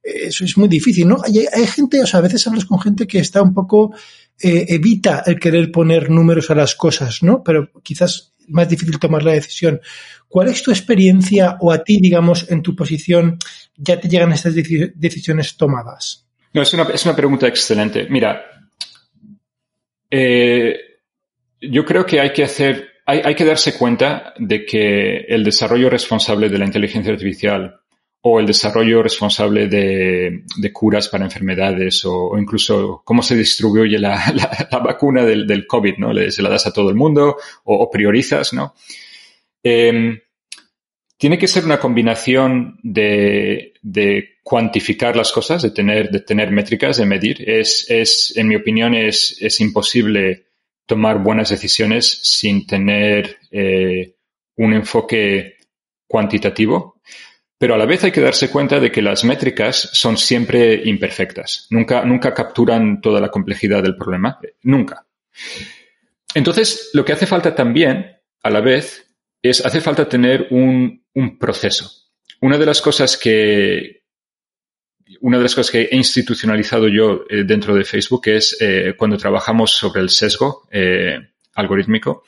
[0.03, 1.17] eso es muy difícil, ¿no?
[1.23, 3.93] Hay, gente, o sea, a veces hablas con gente que está un poco,
[4.41, 7.43] eh, evita el querer poner números a las cosas, ¿no?
[7.43, 9.79] Pero quizás más difícil tomar la decisión.
[10.27, 13.37] ¿Cuál es tu experiencia o a ti, digamos, en tu posición,
[13.75, 16.27] ya te llegan estas decisiones tomadas?
[16.53, 18.07] No, es una, es una pregunta excelente.
[18.09, 18.43] Mira,
[20.09, 20.75] eh,
[21.61, 26.49] yo creo que hay que hacer hay, que darse cuenta de que el desarrollo responsable
[26.49, 27.79] de la inteligencia artificial
[28.21, 34.21] o el desarrollo responsable de, curas para enfermedades o, incluso cómo se distribuye la,
[34.83, 36.31] vacuna del, COVID, ¿no?
[36.31, 38.75] Se la das a todo el mundo o, priorizas, ¿no?
[39.63, 40.19] Em,
[41.17, 43.73] tiene que ser una combinación de,
[44.43, 47.49] cuantificar las cosas, de tener, de tener métricas, de medir.
[47.49, 50.48] Es, es en mi opinión, es imposible
[50.89, 54.15] tomar buenas decisiones sin tener eh,
[54.55, 55.57] un enfoque
[56.07, 56.99] cuantitativo,
[57.59, 61.67] pero a la vez hay que darse cuenta de que las métricas son siempre imperfectas.
[61.69, 64.39] Nunca, nunca capturan toda la complejidad del problema.
[64.63, 65.05] Nunca.
[66.33, 71.37] Entonces, lo que hace falta también, a la vez, es hace falta tener un, un
[71.37, 71.91] proceso.
[72.41, 73.98] Una de las cosas que,
[75.21, 79.17] una de las cosas que he institucionalizado yo eh, dentro de Facebook es eh, cuando
[79.17, 81.17] trabajamos sobre el sesgo eh,
[81.55, 82.23] algorítmico,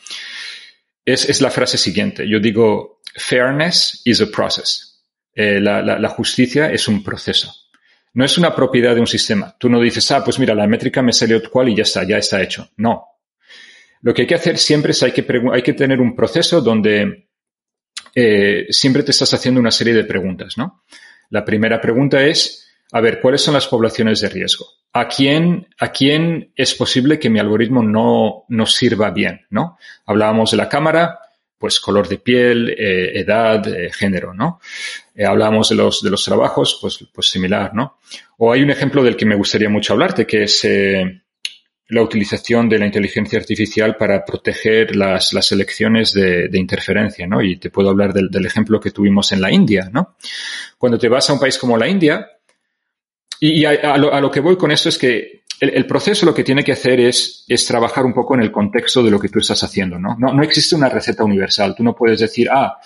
[1.05, 2.27] es, es, la frase siguiente.
[2.27, 4.87] Yo digo, fairness is a process.
[5.33, 7.51] La, la, justicia es un proceso.
[8.13, 9.55] No es una propiedad de un sistema.
[9.57, 12.17] Tú no dices, ah, pues mira, la métrica me salió cual y ya está, ya
[12.17, 12.69] está hecho.
[12.77, 13.05] No.
[14.01, 17.29] Lo que hay que hacer siempre es hay que, hay que tener un proceso donde
[18.69, 20.83] siempre te estás haciendo una serie de preguntas, ¿no?
[21.31, 24.65] La primera pregunta es, a ver, ¿cuáles son las poblaciones de riesgo?
[24.93, 29.45] ¿A quién, a quién es posible que mi algoritmo no, no sirva bien?
[29.49, 29.77] ¿no?
[30.05, 31.19] Hablábamos de la cámara,
[31.61, 34.59] pues color de piel, eh, edad, eh, género, ¿no?
[35.15, 37.99] Eh, hablábamos de los, de los trabajos, pues, pues similar, ¿no?
[38.39, 40.67] O hay un ejemplo del que me gustaría mucho hablarte, que es
[41.87, 47.41] la utilización de la inteligencia artificial para proteger las, las elecciones de, de, interferencia, ¿no?
[47.43, 50.15] Y te puedo hablar del, del, ejemplo que tuvimos en la India, ¿no?
[50.77, 52.27] Cuando te vas a un país como la India,
[53.43, 56.73] y, a, lo, que voy con esto es que el, proceso lo que tiene que
[56.73, 60.15] hacer es, trabajar un poco en el contexto de lo que tú estás haciendo, ¿no?
[60.15, 61.73] No, existe una receta universal.
[61.75, 62.77] Tú no puedes decir, ah,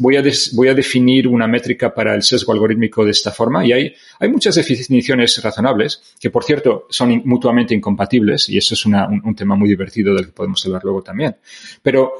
[0.00, 0.22] voy a,
[0.54, 3.64] voy a definir una métrica para el sesgo algorítmico de esta forma.
[3.64, 8.84] Y hay, hay muchas definiciones razonables que, por cierto, son mutuamente incompatibles y eso es
[8.84, 11.36] un, un, tema muy divertido del que podemos hablar luego también.
[11.82, 12.14] Pero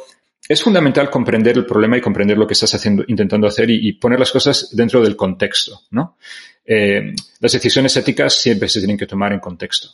[0.50, 4.18] es fundamental comprender el problema y comprender lo que estás haciendo, intentando hacer y, poner
[4.18, 6.16] las cosas dentro del contexto, ¿no?
[6.64, 9.88] Eh, las decisiones éticas siempre se tienen que tomar en contexto.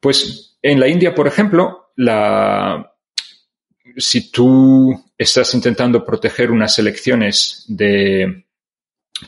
[0.00, 2.92] Pues en la India, por ejemplo, la,
[3.96, 8.46] si tú estás intentando proteger unas elecciones de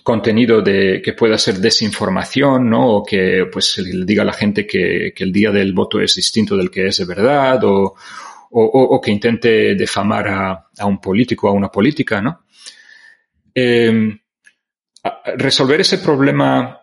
[0.03, 2.97] contenido de que pueda ser desinformación, ¿no?
[2.97, 6.17] O que pues le diga a la gente que, que el día del voto es
[6.17, 7.95] distinto del que es de verdad, o,
[8.57, 12.45] o, que intente defamar a, un político, a una política, ¿no?
[13.53, 14.17] Em,
[15.37, 16.81] resolver ese problema,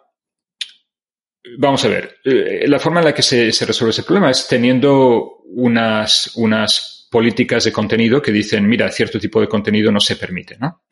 [1.57, 5.41] vamos a ver, eh, la forma en la que se, resuelve ese problema es teniendo
[5.45, 10.57] unas, unas políticas de contenido que dicen, mira, cierto tipo de contenido no se permite,
[10.60, 10.84] ¿no?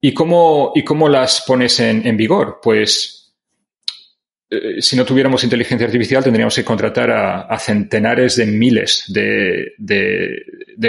[0.00, 2.60] ¿Y cómo, y cómo las pones en, en vigor?
[2.62, 3.17] Pues
[4.50, 9.74] eh, si no tuviéramos inteligencia artificial, tendríamos que contratar a, centenares de miles de,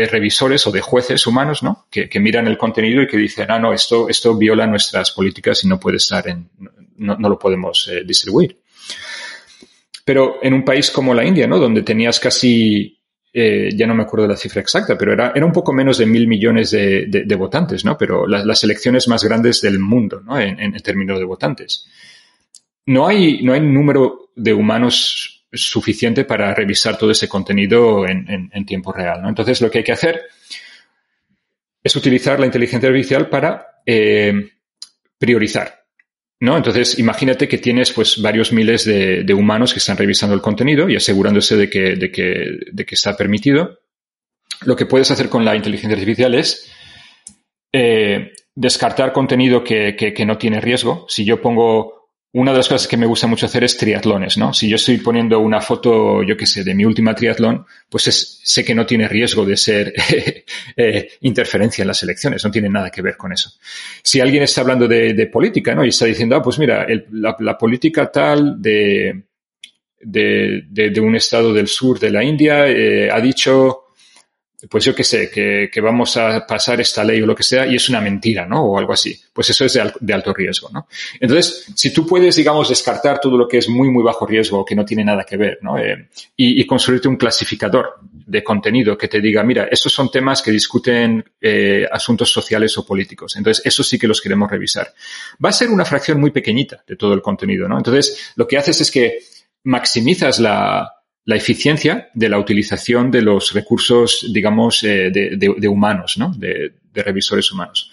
[0.10, 1.88] revisores o de jueces humanos, ¿no?
[1.90, 5.68] Que, miran el contenido y que dicen, ah, no, esto, esto viola nuestras políticas y
[5.68, 6.50] no puede estar en,
[6.98, 8.58] no, lo podemos eh, distribuir.
[10.06, 11.60] Pero en un país como la India, ¿no?
[11.60, 12.98] Donde tenías casi,
[13.34, 16.06] eh, ya no me acuerdo la cifra exacta, pero era, era un poco menos de
[16.06, 17.98] mil millones de, votantes, ¿no?
[17.98, 20.40] Pero las elecciones más grandes del mundo, ¿no?
[20.40, 21.90] En términos de votantes
[22.90, 28.92] no hay, no hay número de humanos suficiente para revisar todo ese contenido en, tiempo
[28.92, 29.22] real.
[29.22, 29.30] ¿no?
[29.30, 30.24] Entonces, lo que hay que hacer
[31.84, 34.54] es utilizar la inteligencia artificial para eh,
[35.20, 35.86] priorizar.
[36.40, 36.58] ¿No?
[36.58, 40.96] Entonces, imagínate que tienes pues varios miles de, humanos que están revisando el contenido y
[40.96, 43.82] asegurándose de que, de que, de que está permitido.
[44.66, 46.72] Lo que puedes hacer con la inteligencia artificial es
[47.72, 51.06] eh, descartar contenido que, que, no tiene riesgo.
[51.08, 51.99] Si yo pongo
[52.32, 54.54] una de las cosas que me gusta mucho hacer es triatlones, ¿no?
[54.54, 58.04] Si yo estoy poniendo una foto, yo qué sé, de mi última triatlón, pues
[58.44, 59.94] sé que no tiene riesgo de ser
[60.76, 63.54] eh, interferencia en las elecciones, no tiene nada que ver con eso.
[64.04, 65.84] Si alguien está hablando de, política, ¿no?
[65.84, 69.24] Y está diciendo, ah, pues mira, la, política tal de,
[70.00, 73.89] de, un estado del sur de la India eh, ha dicho
[74.68, 77.66] pues yo qué sé, que, que, vamos a pasar esta ley o lo que sea
[77.66, 78.64] y es una mentira, ¿no?
[78.66, 79.18] O algo así.
[79.32, 80.88] Pues eso es de, alto riesgo, ¿no?
[81.20, 84.66] Entonces, si tú puedes, digamos, descartar todo lo que es muy, muy bajo riesgo o
[84.66, 85.78] que no tiene nada que ver, ¿no?
[85.78, 90.42] Eh, y, y, construirte un clasificador de contenido que te diga, mira, estos son temas
[90.42, 93.38] que discuten eh, asuntos sociales o políticos.
[93.38, 94.94] Entonces, eso sí que los queremos revisar.
[95.44, 97.78] Va a ser una fracción muy pequeñita de todo el contenido, ¿no?
[97.78, 99.20] Entonces, lo que haces es que
[99.64, 106.34] maximizas la, la eficiencia de la utilización de los recursos, digamos, eh, de, humanos, ¿no?
[106.36, 107.92] De, revisores humanos.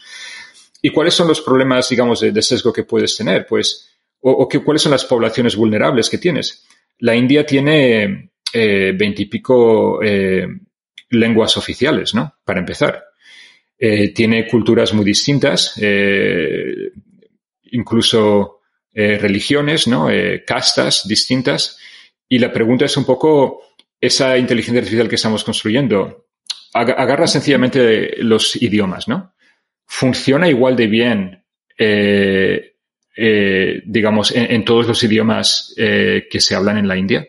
[0.83, 3.47] ¿Y cuáles son los problemas, digamos, de, sesgo que puedes tener?
[3.47, 6.67] Pues, o, cuáles son las poblaciones vulnerables que tienes.
[6.99, 10.49] La India tiene eh, veintipico eh,
[11.11, 12.35] lenguas oficiales, ¿no?
[12.45, 13.05] Para empezar.
[13.79, 15.79] tiene culturas muy distintas,
[17.71, 18.61] incluso
[18.95, 20.09] religiones, ¿no?
[20.47, 21.79] castas distintas.
[22.29, 23.63] Y la pregunta es un poco
[24.01, 26.27] esa inteligencia artificial que estamos construyendo.
[26.73, 29.35] Agarra sencillamente los idiomas, ¿no?
[29.87, 31.45] Funciona igual de bien,
[31.79, 32.77] eh,
[33.17, 37.27] eh, digamos, en, todos los idiomas eh, que se hablan en la India.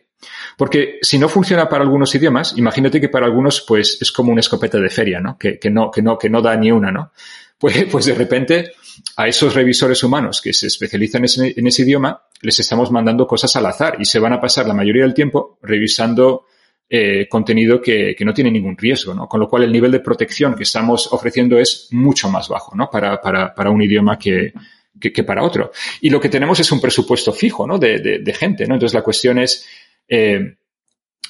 [0.57, 4.41] Porque si no funciona para algunos idiomas, imagínate que para algunos, pues, es como una
[4.41, 5.37] escopeta de feria, ¿no?
[5.37, 7.11] Que, que no, que no, que no da ni una, ¿no?
[7.59, 8.71] Pues, pues de repente
[9.15, 13.65] a esos revisores humanos que se especializan en ese, idioma les estamos mandando cosas al
[13.65, 16.45] azar y se van a pasar la mayoría del tiempo revisando
[16.89, 19.27] eh, contenido que, no tiene ningún riesgo, ¿no?
[19.27, 22.89] Con lo cual el nivel de protección que estamos ofreciendo es mucho más bajo, ¿no?
[22.89, 24.53] Para, para, un idioma que,
[24.99, 25.71] que, para otro.
[26.01, 27.77] Y lo que tenemos es un presupuesto fijo, ¿no?
[27.77, 28.75] De, de, gente, ¿no?
[28.75, 29.67] Entonces la cuestión es,
[30.07, 30.57] eh,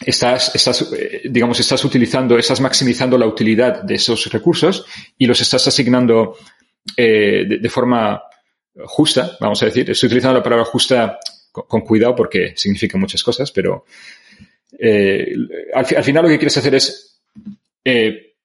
[0.06, 4.86] estás, estás, eh, digamos, estás utilizando, estás maximizando la utilidad de esos recursos
[5.18, 6.38] y los estás asignando
[6.96, 8.22] eh, de, forma
[8.86, 9.90] justa, vamos a decir.
[9.90, 11.20] Estoy utilizando la palabra justa
[11.52, 13.86] con, cuidado porque significa muchas cosas, pero
[14.80, 15.34] eh,
[15.74, 17.20] al, final lo que quieres hacer es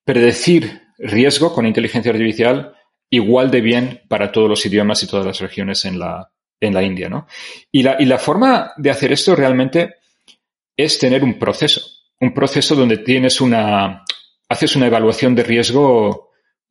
[0.05, 2.75] predecir riesgo con inteligencia artificial
[3.11, 6.83] igual de bien para todos los idiomas y todas las regiones en la, en la
[6.83, 7.27] India, ¿no?
[7.71, 9.97] Y la, y la forma de hacer esto realmente
[10.83, 11.83] es tener un proceso,
[12.21, 14.05] un proceso donde tienes una,
[14.49, 16.31] haces una evaluación de riesgo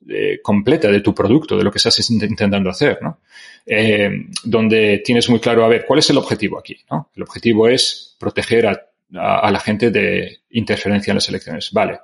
[0.09, 3.19] eh, completa de tu producto, de lo que estás intentando hacer, ¿no?
[3.65, 4.09] Eh,
[4.43, 6.75] donde tienes muy claro, a ver, ¿cuál es el objetivo aquí?
[6.89, 7.11] ¿no?
[7.15, 11.69] El objetivo es proteger a, la gente de interferencia en las elecciones.
[11.71, 11.99] Vale.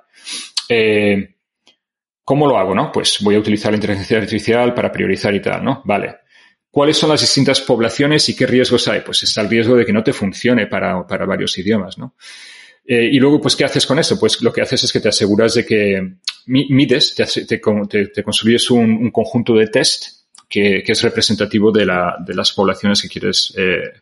[0.68, 1.34] Eh,
[2.22, 2.92] ¿Cómo lo hago, no?
[2.92, 5.82] Pues voy a utilizar la inteligencia artificial para priorizar y tal, ¿no?
[5.84, 6.16] Vale.
[6.78, 9.00] ¿Cuáles son las distintas poblaciones y qué riesgos hay?
[9.00, 12.14] Pues está el riesgo de que no te funcione para, para varios idiomas, ¿no?
[12.86, 14.16] Eh, y luego, pues, ¿qué haces con eso?
[14.16, 19.54] Pues lo que haces es que te aseguras de que mides, te, construyes un, conjunto
[19.54, 20.04] de test
[20.48, 23.94] que, es representativo de, la, de, las poblaciones que quieres eh,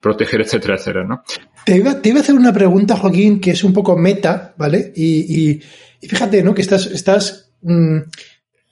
[0.00, 1.22] proteger, etcétera, etcétera, ¿no?
[1.66, 4.90] Te iba, a hacer una pregunta, Joaquín, que es un poco meta, ¿vale?
[4.96, 5.60] Y,
[6.00, 6.54] fíjate, ¿no?
[6.54, 7.98] Que estás, estás, mm,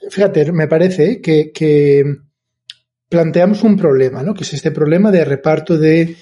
[0.08, 2.23] fíjate, me parece que
[3.08, 4.34] planteamos un problema, ¿no?
[4.34, 6.16] Que es este problema de reparto de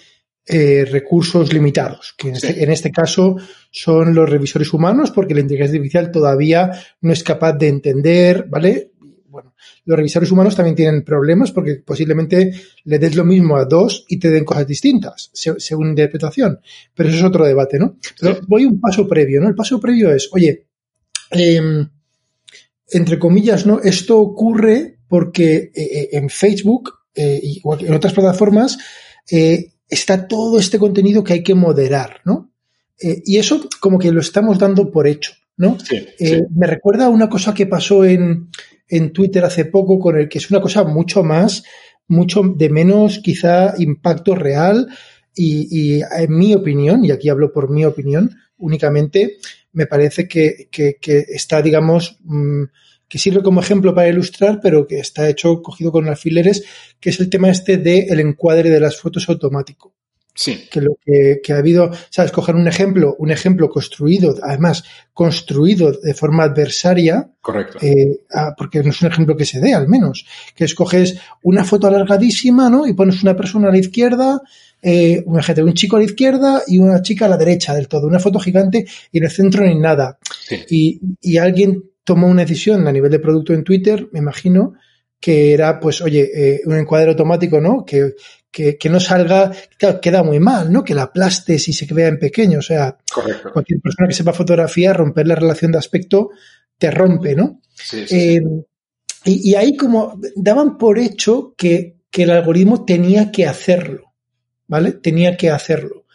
[0.45, 3.37] eh, recursos limitados, que este, en este, caso
[3.71, 8.90] son los revisores humanos, porque la inteligencia artificial todavía no es capaz de entender, ¿vale?
[9.29, 14.05] Bueno, los revisores humanos también tienen problemas porque posiblemente le des lo mismo a dos
[14.09, 16.59] y te den cosas distintas, según interpretación.
[16.92, 17.97] Pero eso es otro debate, ¿no?
[18.21, 19.49] Pero voy un paso previo, ¿no?
[19.49, 20.66] El paso previo es, oye,
[21.31, 21.88] em,
[22.90, 23.81] entre comillas, ¿no?
[23.81, 28.79] Esto ocurre porque eh, eh, en Facebook y en otras plataformas
[29.92, 32.51] está todo este contenido que hay que moderar, ¿no?
[32.98, 35.77] Eh, y eso como que lo estamos dando por hecho, ¿no?
[36.18, 38.48] Eh, me recuerda a una cosa que pasó en,
[38.88, 41.62] en Twitter hace poco con el que es una cosa mucho más,
[42.09, 44.88] mucho de menos quizá impacto real
[45.35, 49.37] y, en mi opinión, y aquí hablo por mi opinión únicamente,
[49.73, 52.63] me parece que, que, está, digamos, mm,
[53.13, 56.65] que sirve como ejemplo para ilustrar, pero que está hecho cogido con alfileres,
[56.98, 59.92] que es el tema este del el encuadre de las fotos automático.
[60.35, 60.67] Sí.
[60.71, 66.15] Que lo que, ha habido, sabes, coger un ejemplo, un ejemplo construido, además, construido de
[66.15, 67.31] forma adversaria.
[67.42, 67.81] Correcto.
[67.83, 68.21] Eh,
[68.56, 70.25] porque no es un ejemplo que se dé, al menos.
[70.56, 72.87] Que escoges una foto alargadísima, ¿no?
[72.87, 74.40] Y pones una persona a la izquierda,
[74.81, 78.06] eh, un chico a la izquierda y una chica a la derecha del todo.
[78.06, 80.19] Una foto gigante y en el centro ni nada.
[80.71, 84.75] Y, y alguien tomó una decisión a nivel de producto en Twitter, me imagino,
[85.21, 87.85] que era, pues, oye, eh, un encuadre automático, ¿no?
[87.85, 88.15] Que,
[88.50, 90.83] que, que, no salga, claro, queda muy mal, ¿no?
[90.83, 92.59] Que la aplastes y se vea en pequeño.
[92.59, 92.98] O sea,
[93.53, 96.31] cualquier persona que sepa fotografía, romper la relación de aspecto
[96.77, 97.61] te rompe, ¿no?
[97.73, 98.42] Sí, sí, eh,
[99.25, 104.13] y, y, ahí como daban por hecho que, que, el algoritmo tenía que hacerlo,
[104.67, 104.92] ¿vale?
[104.92, 106.07] Tenía que hacerlo.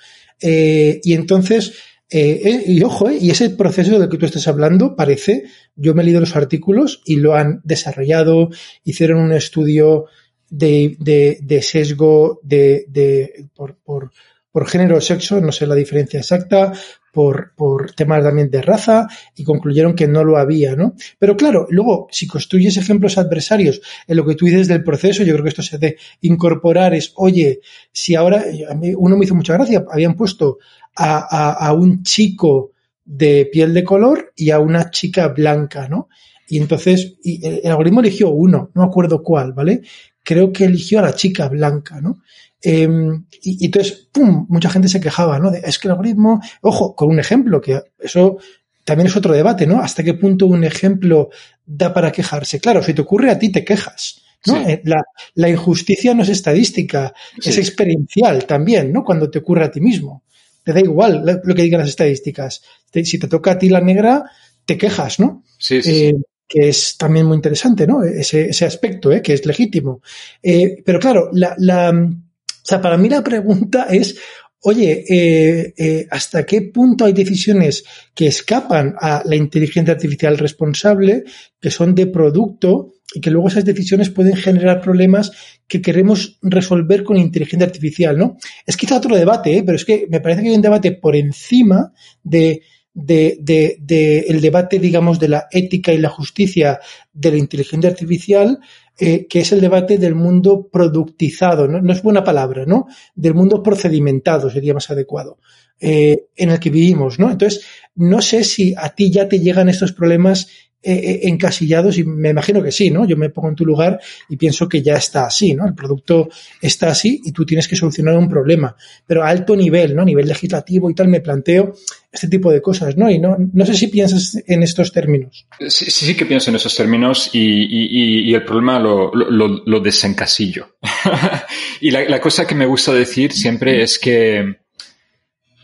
[0.41, 1.73] Eh, y entonces,
[2.09, 5.43] eh, eh, y ojo, eh, y ese proceso del que tú estás hablando parece,
[5.75, 8.49] yo me he leído los artículos y lo han desarrollado,
[8.85, 10.05] hicieron un estudio
[10.49, 14.11] de, de, de sesgo de, de por, por,
[14.51, 16.71] por, género o sexo, no sé la diferencia exacta,
[17.11, 20.93] por, por temas también de raza, y concluyeron que no lo había, ¿no?
[21.19, 25.33] Pero claro, luego, si construyes ejemplos adversarios en lo que tú dices del proceso, yo
[25.33, 27.59] creo que esto se debe incorporar, es, oye,
[27.91, 30.59] si ahora, a mí uno me hizo mucha gracia, habían puesto
[30.97, 32.71] a, un chico
[33.05, 36.09] de piel de color y a una chica blanca, ¿no?
[36.49, 39.81] Y entonces y el, algoritmo eligió uno, no acuerdo cuál, ¿vale?
[40.23, 42.21] Creo que eligió a la chica blanca, ¿no?
[42.61, 44.45] Em, y, entonces, ¡pum!
[44.49, 45.51] Mucha gente se quejaba, ¿no?
[45.51, 48.37] es que el algoritmo, ojo, con un ejemplo, que eso
[48.83, 49.79] también es otro debate, ¿no?
[49.79, 51.29] ¿Hasta qué punto un ejemplo
[51.65, 52.59] da para quejarse?
[52.59, 54.23] Claro, si te ocurre a ti, te quejas.
[54.45, 54.57] ¿no?
[54.67, 59.03] Eh, la, la, injusticia no es estadística, es experiencial también, ¿no?
[59.03, 60.23] Cuando te ocurre a ti mismo
[60.68, 62.61] te da igual lo que digan las estadísticas.
[62.91, 64.26] si te toca a ti la negra,
[64.65, 65.45] te quejas, ¿no?
[65.57, 66.07] Sí, sí.
[66.07, 66.13] Eh,
[66.45, 68.03] que es también muy interesante, ¿no?
[68.03, 69.22] Ese, ese aspecto, ¿eh?
[69.22, 70.01] que es legítimo.
[70.43, 74.18] Eh, pero claro, la, la, o sea, para mí la pregunta es,
[74.59, 81.24] oye, eh, eh, ¿hasta qué punto hay decisiones que escapan a la inteligencia artificial responsable,
[81.61, 85.31] que son de producto y que luego esas decisiones pueden generar problemas
[85.67, 88.37] que queremos resolver con inteligencia artificial, ¿no?
[88.65, 89.63] Es quizá otro debate, ¿eh?
[89.63, 91.93] pero es que me parece que hay un debate por encima
[92.23, 92.61] de,
[92.93, 96.79] de, de, el debate, digamos, de la ética y la justicia
[97.13, 98.59] de la inteligencia artificial,
[98.99, 101.79] eh, que es el debate del mundo productizado, ¿no?
[101.79, 102.87] no es buena palabra, ¿no?
[103.13, 105.37] Del mundo procedimentado sería más adecuado,
[105.79, 107.29] eh, en el que vivimos, ¿no?
[107.29, 107.63] Entonces,
[107.95, 110.47] no sé si a ti ya te llegan estos problemas
[110.84, 113.07] eh, eh, encasillados y me imagino que sí, ¿no?
[113.07, 113.99] Yo me pongo en tu lugar
[114.30, 115.65] y pienso que ya está así, ¿no?
[115.67, 116.30] El producto
[116.61, 118.75] está así y tú tienes que solucionar un problema,
[119.05, 120.03] pero a alto nivel, ¿no?
[120.03, 121.73] A nivel legislativo y tal, me planteo
[122.11, 123.09] este tipo de cosas, ¿no?
[123.09, 125.47] Y no, no sé si piensas en estos términos.
[125.67, 130.78] Sí, sí que pienso en esos términos y, el problema lo desencasillo.
[131.82, 134.57] y la, la cosa que me gusta decir siempre es que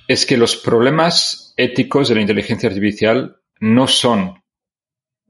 [0.08, 4.43] es que los problemas éticos de la inteligencia artificial no son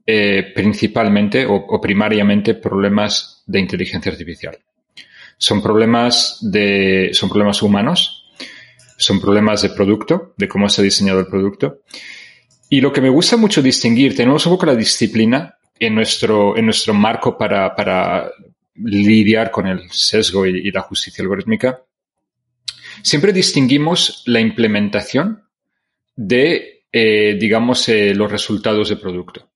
[0.06, 4.58] eh, principalmente o, primariamente problemas de inteligencia artificial.
[5.38, 8.30] Son problemas de, son problemas humanos,
[8.96, 11.80] son problemas de producto, de cómo se ha diseñado el producto.
[12.68, 16.64] Y lo que me gusta mucho distinguir, tenemos un poco la disciplina en nuestro, en
[16.64, 18.30] nuestro marco para, para
[18.74, 21.82] lidiar con el sesgo y, la justicia algorítmica.
[23.02, 25.44] Siempre distinguimos la implementación
[26.16, 29.50] de, eh, digamos, eh, los resultados de producto.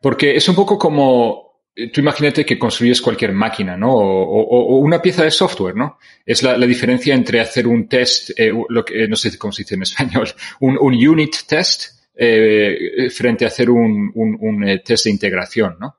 [0.00, 1.60] Porque es un poco como,
[1.92, 3.94] tú imagínate que construyes cualquier máquina, ¿no?
[3.94, 5.98] O, una pieza de software, ¿no?
[6.24, 9.76] Es la, diferencia entre hacer un test, eh, lo que, no sé cómo se dice
[9.76, 10.28] en español,
[10.60, 15.98] un, unit test eh, frente a hacer un, eh, test de integración, ¿no?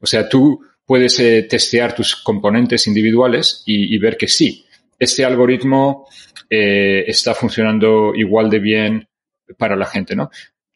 [0.00, 1.16] O sea, tú puedes
[1.48, 4.64] testear tus componentes individuales y, y, ver que sí,
[4.98, 6.08] este algoritmo
[6.48, 9.08] está funcionando igual de bien
[9.56, 10.30] para la gente, ¿no?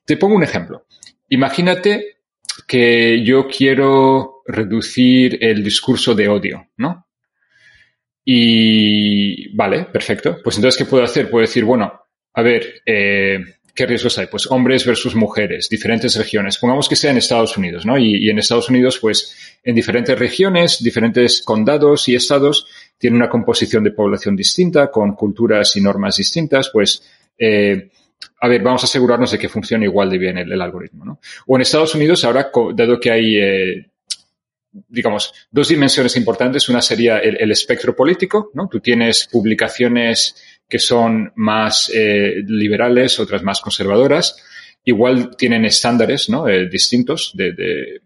[0.04, 0.86] Te pongo un ejemplo.
[1.28, 2.18] Imagínate
[2.66, 7.06] que yo quiero reducir el discurso de odio, ¿no?
[8.24, 10.38] Y vale, perfecto.
[10.42, 11.30] Pues entonces, ¿qué puedo hacer?
[11.30, 11.92] Puedo decir, bueno,
[12.34, 13.38] a ver, eh,
[13.74, 14.26] ¿qué riesgos hay?
[14.26, 16.58] Pues hombres versus mujeres, diferentes regiones.
[16.58, 17.98] Pongamos que sea en Estados Unidos, ¿no?
[17.98, 22.66] Y, en Estados Unidos, pues, en diferentes regiones, diferentes condados y estados
[22.98, 27.02] tienen una composición de población distinta, con culturas y normas distintas, pues,
[27.38, 27.90] eh,
[28.40, 31.20] a ver, vamos a asegurarnos de que funcione igual de bien el, algoritmo, ¿no?
[31.46, 33.90] O en Estados Unidos, ahora, dado que hay, eh,
[34.88, 38.68] digamos, dos dimensiones importantes, una sería el, espectro político, ¿no?
[38.68, 40.34] Tú tienes publicaciones
[40.68, 44.36] que son más eh, liberales, otras más conservadoras,
[44.84, 46.48] igual tienen estándares, ¿no?
[46.48, 48.00] Eh, distintos de, de,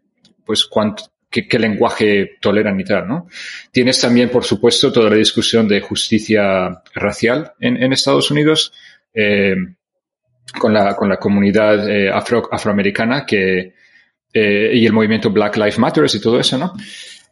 [0.44, 3.28] pues, cuánto, qué, lenguaje toleran y tal, ¿no?
[3.70, 8.72] Tienes también, por supuesto, toda la discusión de justicia racial en, Estados Unidos,
[9.12, 9.54] eh,
[10.58, 13.74] con, la, con la comunidad eh, afro, afroamericana que,
[14.32, 16.74] eh, y el movimiento Black Lives Matter y todo eso, ¿no?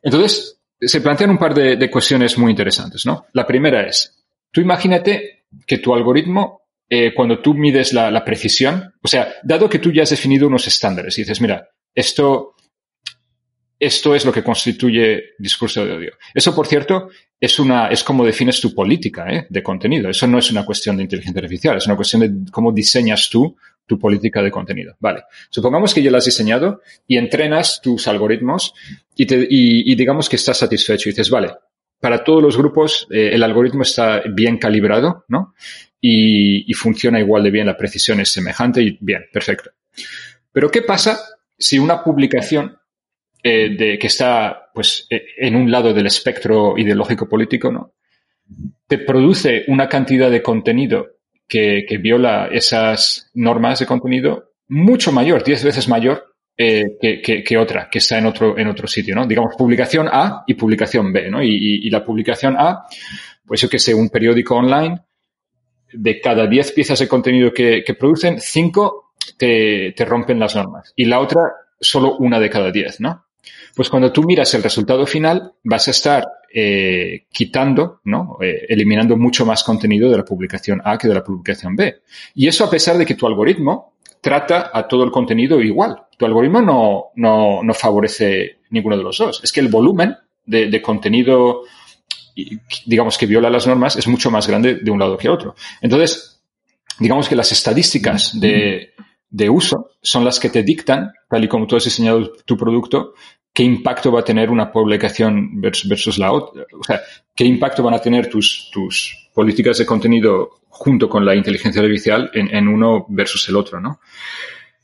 [0.02, 3.26] Entonces, se plantean un par de, cuestiones muy interesantes, ¿no?
[3.32, 6.62] La primera es, tú imagínate que tu algoritmo
[7.16, 10.68] cuando tú mides la, la, precisión, o sea, dado que tú ya has definido unos
[10.68, 12.53] estándares y dices, mira, esto
[13.85, 16.12] esto es lo que constituye discurso de odio.
[16.32, 17.11] Eso, por cierto,
[17.41, 19.47] es una, es como defines tu política ¿eh?
[19.49, 20.09] de contenido.
[20.09, 23.57] Eso no es una cuestión de inteligencia artificial, es una cuestión de cómo diseñas tú
[23.87, 24.97] tu política de contenido.
[24.99, 25.24] Vale.
[25.51, 28.72] Supongamos que ya la has diseñado y entrenas tus algoritmos
[29.14, 31.51] y, te, y, digamos que estás satisfecho y dices, vale,
[32.01, 35.55] para todos los grupos eh, el algoritmo está bien calibrado, ¿no?
[36.01, 39.70] Y, y funciona igual de bien, la precisión es semejante y bien, perfecto.
[40.51, 41.20] Pero ¿qué pasa
[41.59, 42.78] si una publicación
[43.47, 47.92] eh, de, que está pues, eh, en un lado del espectro ideológico político, ¿no?
[48.86, 51.09] te produce una cantidad de contenido
[51.47, 57.99] que, viola esas normas de contenido mucho mayor, diez veces mayor eh, que, otra, que
[57.99, 59.26] está en otro, en otro sitio, ¿no?
[59.26, 61.42] Digamos, publicación A y publicación B, ¿no?
[61.42, 62.84] Y, la publicación A,
[63.47, 65.01] pues yo que sé, un periódico online,
[65.92, 70.92] de cada diez piezas de contenido que, producen, cinco te, te, rompen las normas.
[70.97, 71.40] Y la otra,
[71.80, 73.23] solo una de cada diez, ¿no?
[73.74, 78.38] Pues cuando tú miras el resultado final, vas a estar eh, quitando, ¿no?
[78.40, 82.02] Eh, eliminando mucho más contenido de la publicación A que de la publicación B.
[82.34, 86.04] Y eso a pesar de que tu algoritmo trata a todo el contenido igual.
[86.16, 89.40] Tu algoritmo no, no, no favorece ninguno de los dos.
[89.42, 90.16] Es que el volumen
[90.46, 91.62] de, de contenido,
[92.86, 95.56] digamos, que viola las normas es mucho más grande de un lado que otro.
[95.80, 96.40] Entonces,
[96.98, 98.94] digamos que las estadísticas de,
[99.35, 103.14] de uso son las que te dictan, tal y como tú has diseñado tu producto,
[103.53, 106.64] qué impacto va a tener una publicación versus, la otra.
[106.78, 107.01] O sea,
[107.35, 112.30] qué impacto van a tener tus, tus políticas de contenido junto con la inteligencia artificial
[112.32, 114.01] en, uno versus el otro, ¿no?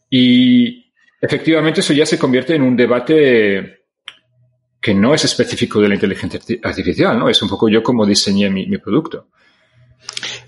[0.08, 3.84] Y efectivamente eso ya se convierte en un debate
[4.80, 7.28] que no es específico de la inteligencia artificial, ¿no?
[7.28, 9.28] Es un poco yo como diseñé mi, mi producto.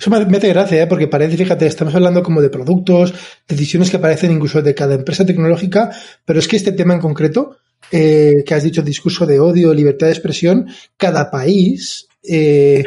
[0.02, 0.86] Eso me, hace gracia, ¿eh?
[0.88, 3.14] porque parece, fíjate, estamos hablando como de productos,
[3.46, 5.92] decisiones que aparecen incluso de cada empresa tecnológica,
[6.24, 7.58] pero es que este tema en concreto
[7.92, 12.82] eh, que has dicho, discurso de odio, libertad de expresión, cada país eh,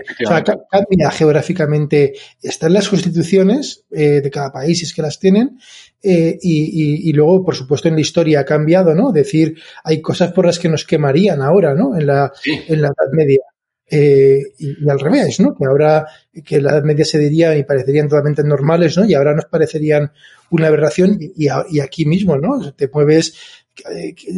[0.70, 5.58] cambia geográficamente, están las constituciones eh, de cada país, si es que las tienen,
[6.04, 9.14] eh, y, y, luego, por supuesto, en la historia ha cambiado, ¿no?
[9.14, 9.56] Decir,
[9.86, 11.98] hay cosas por las que nos quemarían ahora, ¿no?
[11.98, 13.40] En la, en la Edad Media.
[13.88, 15.56] Eh, y, al revés, ¿no?
[15.56, 16.08] Que ahora,
[16.44, 19.06] que la Edad Media se diría y parecerían totalmente normales, ¿no?
[19.06, 20.12] Y ahora nos parecerían
[20.50, 21.48] una aberración y,
[21.80, 22.74] aquí mismo, ¿no?
[22.74, 23.34] Te mueves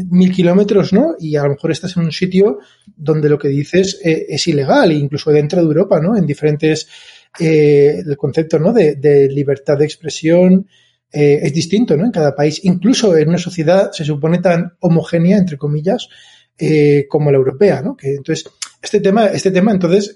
[0.09, 1.15] mil kilómetros, ¿no?
[1.19, 2.59] Y a lo mejor estás en un sitio
[2.95, 6.17] donde lo que dices eh, es ilegal, incluso dentro de Europa, ¿no?
[6.17, 6.87] En diferentes,
[7.39, 8.73] eh, el concepto, ¿no?
[8.73, 10.67] De, libertad de expresión
[11.11, 12.05] eh, es distinto, ¿no?
[12.05, 16.09] En cada país, incluso en una sociedad se supone tan homogénea, entre comillas,
[17.07, 17.95] como la europea, ¿no?
[17.95, 18.49] Que entonces,
[18.81, 20.13] este tema, este tema, entonces,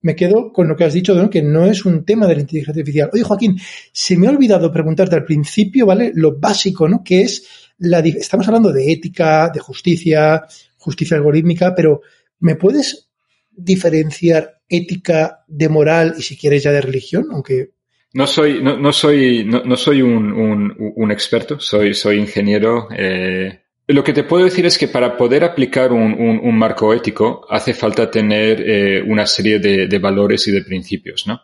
[0.00, 1.30] me quedo con lo que has dicho, ¿no?
[1.30, 3.10] que no es un tema de la inteligencia artificial.
[3.12, 3.58] Oye, Joaquín,
[3.90, 6.12] se me ha olvidado preguntarte al principio, ¿vale?
[6.14, 7.02] Lo básico, ¿no?
[7.02, 7.46] Que es
[7.78, 10.44] estamos hablando de ética, de justicia,
[10.76, 12.02] justicia algorítmica, pero
[12.40, 13.10] ¿me puedes
[13.50, 17.28] diferenciar ética de moral y si quieres ya de religión?
[17.32, 17.70] Aunque
[18.12, 22.88] no soy, no, no soy, no, soy un, un, experto, soy, soy ingeniero.
[22.96, 27.46] Eh, lo que te puedo decir es que para poder aplicar un, un marco ético
[27.50, 31.42] hace falta tener eh, una serie de, valores y de principios, ¿no?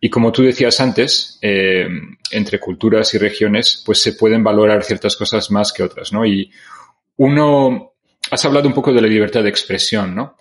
[0.00, 1.86] Y como tú decías antes, eh,
[2.30, 6.24] entre culturas y regiones, pues se pueden valorar ciertas cosas más que otras, ¿no?
[6.24, 6.50] Y
[7.16, 7.94] uno,
[8.30, 10.36] has hablado un poco de la libertad de expresión, ¿no?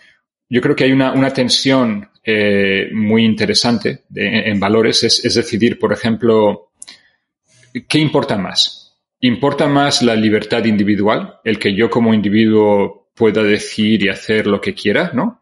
[0.48, 5.92] Yo creo que hay una, tensión eh, muy interesante en valores, es, es decidir, por
[5.92, 6.72] ejemplo,
[7.90, 8.85] ¿qué importa más?
[9.22, 14.60] ¿Importa más la libertad individual, el que yo como individuo pueda decir y hacer lo
[14.60, 15.42] que quiera, ¿no?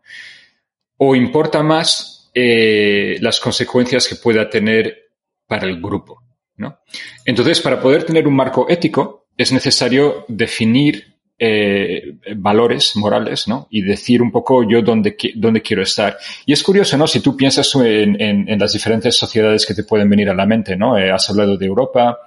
[0.97, 5.11] ¿O importa más eh, las consecuencias que pueda tener
[5.45, 6.23] para el grupo.
[6.57, 6.79] ¿no?
[7.25, 13.67] Entonces, para poder tener un marco ético, es necesario definir eh, valores morales, ¿no?
[13.69, 16.17] Y decir un poco yo dónde, dónde quiero estar.
[16.45, 17.05] Y es curioso, ¿no?
[17.05, 20.97] Si tú piensas en, las diferentes sociedades que te pueden venir a la mente, ¿no?
[20.97, 22.19] Eh, has hablado de Europa,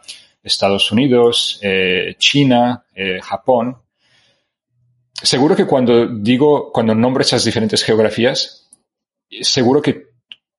[0.46, 1.60] Estados Unidos,
[2.18, 2.84] China,
[3.22, 3.76] Japón.
[5.12, 8.70] Seguro que cuando digo, cuando nombro esas diferentes geografías,
[9.40, 10.06] seguro que,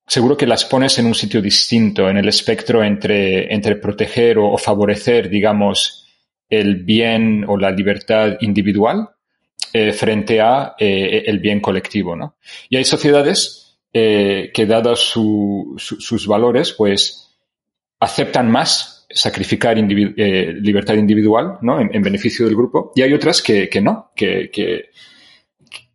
[0.06, 4.58] seguro que las pones en un sitio distinto, en el espectro entre, entre proteger o,
[4.58, 6.06] favorecer, digamos,
[6.50, 9.08] el bien o la libertad individual
[9.94, 12.36] frente a el bien colectivo, ¿no?
[12.68, 17.28] Y hay sociedades que, dadas sus valores, pues
[18.00, 21.80] aceptan más sacrificar libertad individual, ¿no?
[21.80, 22.92] En, beneficio del grupo.
[22.94, 24.90] Y hay otras que, no, que, que,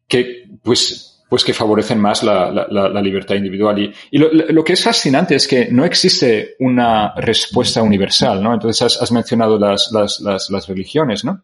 [0.07, 3.91] que pues pues que favorecen más la, libertad individual.
[4.11, 8.53] Y, lo, que es fascinante es que no existe una respuesta universal, ¿no?
[8.53, 11.43] Entonces has, mencionado las, las, religiones, ¿no?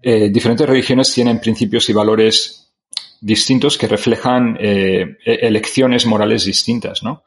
[0.00, 2.72] Eh, diferentes religiones tienen principios y valores
[3.20, 7.24] distintos que reflejan eh, e, elecciones morales distintas, ¿no?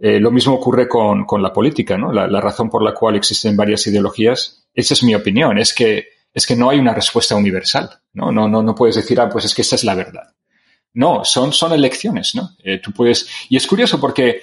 [0.00, 2.12] Eh, lo mismo ocurre con, la política, ¿no?
[2.12, 6.46] La, razón por la cual existen varias ideologías, esa es mi opinión, es que, es
[6.46, 8.30] que no hay una respuesta universal, ¿no?
[8.30, 10.34] No, no, no puedes decir, ah, pues es que esta es la verdad.
[10.94, 12.50] No, son, son elecciones, ¿no?
[12.62, 14.42] Eh, tú puedes, y es curioso porque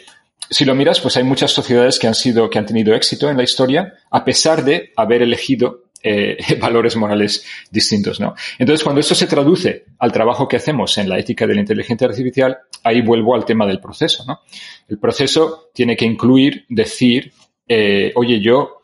[0.50, 3.38] si lo miras, pues hay muchas sociedades que han sido, que han tenido éxito en
[3.38, 8.36] la historia, a pesar de haber elegido eh, valores morales distintos, ¿no?
[8.60, 12.08] Entonces, cuando esto se traduce al trabajo que hacemos en la ética de la inteligencia
[12.08, 14.42] artificial, ahí vuelvo al tema del proceso, ¿no?
[14.88, 17.34] El proceso tiene que incluir decir,
[17.68, 18.82] eh, oye, yo,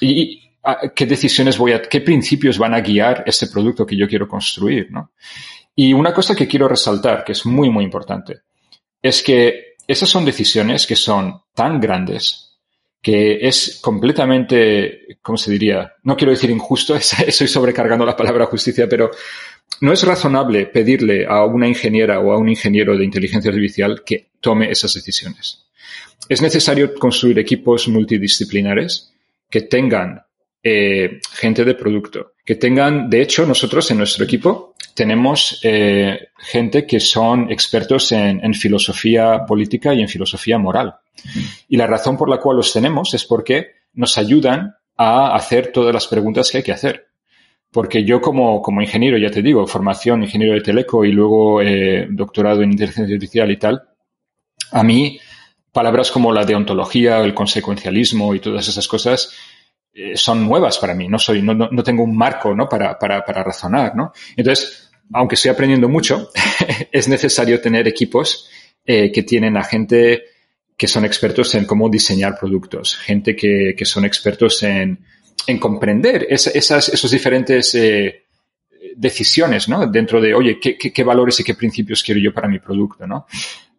[0.00, 4.90] qué decisiones voy a, qué principios van a guiar este producto que yo quiero construir,
[4.90, 5.12] ¿no?
[5.76, 8.40] Y una cosa que quiero resaltar, que es muy, muy importante,
[9.00, 12.53] es que esas son decisiones que son tan grandes
[13.04, 15.92] que es completamente, ¿cómo se diría?
[16.04, 16.94] No quiero decir injusto,
[17.26, 19.10] estoy sobrecargando la palabra justicia, pero
[19.82, 24.28] no es razonable pedirle a una ingeniera o a un ingeniero de inteligencia artificial que
[24.40, 25.66] tome esas decisiones.
[26.30, 29.12] Es necesario construir equipos multidisciplinares
[29.50, 30.22] que tengan
[30.62, 36.86] eh, gente de producto, que tengan, de hecho, nosotros en nuestro equipo tenemos eh, gente
[36.86, 40.94] que son expertos en, filosofía política y en filosofía moral.
[41.68, 45.94] Y la razón por la cual los tenemos es porque nos ayudan a hacer todas
[45.94, 47.08] las preguntas que hay que hacer.
[47.70, 52.06] Porque yo como, como ingeniero, ya te digo, formación ingeniero de teleco y luego eh,
[52.10, 53.82] doctorado en inteligencia artificial y tal,
[54.70, 55.18] a mí
[55.72, 59.34] palabras como la deontología, el consecuencialismo y todas esas cosas
[59.92, 61.08] eh, son nuevas para mí.
[61.08, 62.68] No soy, no, no, tengo un marco, ¿no?
[62.68, 64.12] Para, para, para razonar, ¿no?
[64.36, 66.30] Entonces, aunque estoy aprendiendo mucho,
[66.92, 68.48] es necesario tener equipos
[68.84, 70.24] eh, que tienen a gente
[70.76, 74.98] que son expertos en cómo diseñar productos, gente que, que son expertos en,
[75.46, 78.24] en comprender esas, esos diferentes eh,
[78.96, 79.86] decisiones, ¿no?
[79.86, 83.26] Dentro de, oye, ¿qué, ¿qué, valores y qué principios quiero yo para mi producto, ¿no?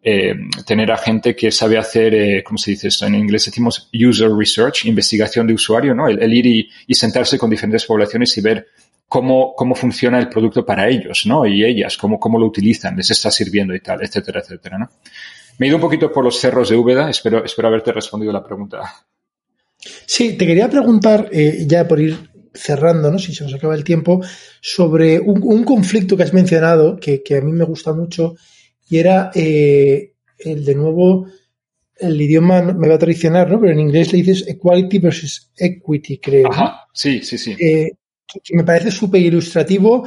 [0.02, 0.34] Eh,
[0.64, 3.06] tener a gente que sabe hacer, eh, ¿cómo se dice esto?
[3.06, 6.06] En inglés decimos user research, investigación de usuario, ¿no?
[6.06, 8.68] El, ir y, y, sentarse con diferentes poblaciones y ver
[9.08, 11.44] cómo, cómo funciona el producto para ellos, ¿no?
[11.44, 14.90] Y ellas, cómo, cómo lo utilizan, les está sirviendo y tal, etcétera, etcétera, ¿no?
[15.58, 18.44] Me he ido un poquito por los cerros de Úbeda, espero, espero haberte respondido la
[18.44, 19.06] pregunta.
[20.06, 23.18] Sí, te quería preguntar, eh, ya por ir cerrando, ¿no?
[23.18, 24.20] Si se nos acaba el tiempo,
[24.60, 28.36] sobre un, conflicto que has mencionado, que, a mí me gusta mucho,
[28.88, 30.12] y era el
[30.64, 31.26] de nuevo,
[31.96, 33.60] el idioma me va a traicionar, ¿no?
[33.60, 36.50] Pero en inglés le dices equality versus equity, creo.
[36.50, 37.56] Ajá, sí, sí, sí
[38.42, 40.06] que me parece súper ilustrativo,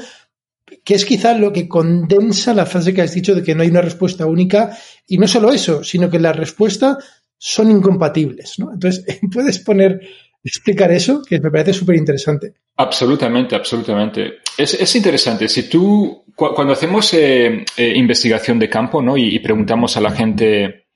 [0.89, 3.69] que es quizá lo que condensa la frase que has dicho de que no hay
[3.69, 4.75] una respuesta única,
[5.05, 6.97] y no solo eso, sino que las respuestas
[7.37, 8.55] son incompatibles.
[8.57, 10.01] Entonces, ¿puedes poner,
[10.43, 11.21] explicar eso?
[11.21, 12.55] Que me parece súper interesante.
[12.77, 14.39] Absolutamente, absolutamente.
[14.57, 15.47] Es, interesante.
[15.47, 19.15] Si tú, cuando hacemos eh, eh, investigación de campo, ¿no?
[19.15, 20.87] Y, y preguntamos a la gente,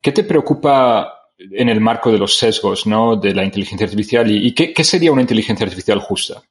[0.00, 3.14] ¿qué te preocupa en el marco de los sesgos ¿no?
[3.14, 6.42] de la inteligencia artificial y, qué, sería una inteligencia artificial justa.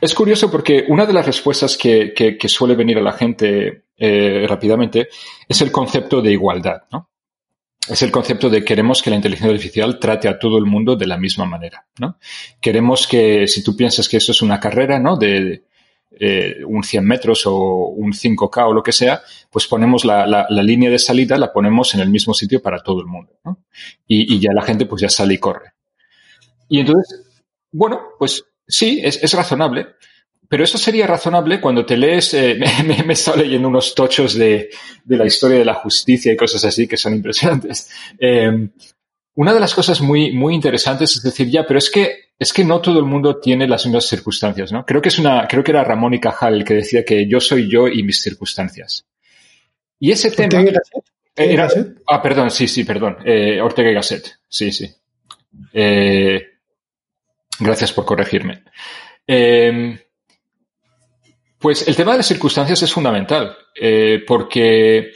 [0.00, 5.08] Es curioso porque una de las respuestas que, suele venir a la gente eh, rápidamente
[5.48, 6.82] es el concepto de igualdad.
[6.92, 7.10] ¿no?
[7.88, 11.06] Es el concepto de queremos que la inteligencia artificial trate a todo el mundo de
[11.06, 11.86] la misma manera.
[11.98, 12.18] ¿no?
[12.60, 15.16] Queremos que, si tú piensas que eso es una carrera ¿no?
[15.16, 15.64] de,
[16.20, 20.62] eh, un 100 metros o un 5K o lo que sea, pues ponemos la, la,
[20.62, 23.32] línea de salida, la ponemos en el mismo sitio para todo el mundo.
[23.44, 23.64] ¿no?
[24.06, 25.72] Y, y, ya la gente pues ya sale y corre.
[26.68, 27.42] Y entonces,
[27.72, 29.86] bueno, pues sí, es, es razonable.
[30.48, 34.34] Pero eso sería razonable cuando te lees, eh, me, me, he estado leyendo unos tochos
[34.34, 34.70] de,
[35.04, 37.90] de, la historia de la justicia y cosas así que son impresionantes.
[38.18, 38.68] Eh,
[39.34, 42.64] una de las cosas muy, muy interesantes es decir, ya, pero es que, es que
[42.64, 44.84] no todo el mundo tiene las mismas circunstancias, ¿no?
[44.84, 47.38] Creo que es una, creo que era Ramón y Cajal el que decía que yo
[47.38, 49.06] soy yo y mis circunstancias.
[50.00, 50.64] Y ese tema.
[51.36, 51.68] Era,
[52.08, 53.18] ah, perdón, sí, sí, perdón.
[53.24, 54.40] Eh, Ortega y Gasset.
[54.48, 54.92] Sí, sí.
[55.72, 56.57] Eh,
[57.58, 58.62] gracias por corregirme.
[59.26, 59.98] Eh,
[61.58, 65.12] pues el tema de las circunstancias es fundamental, eh, porque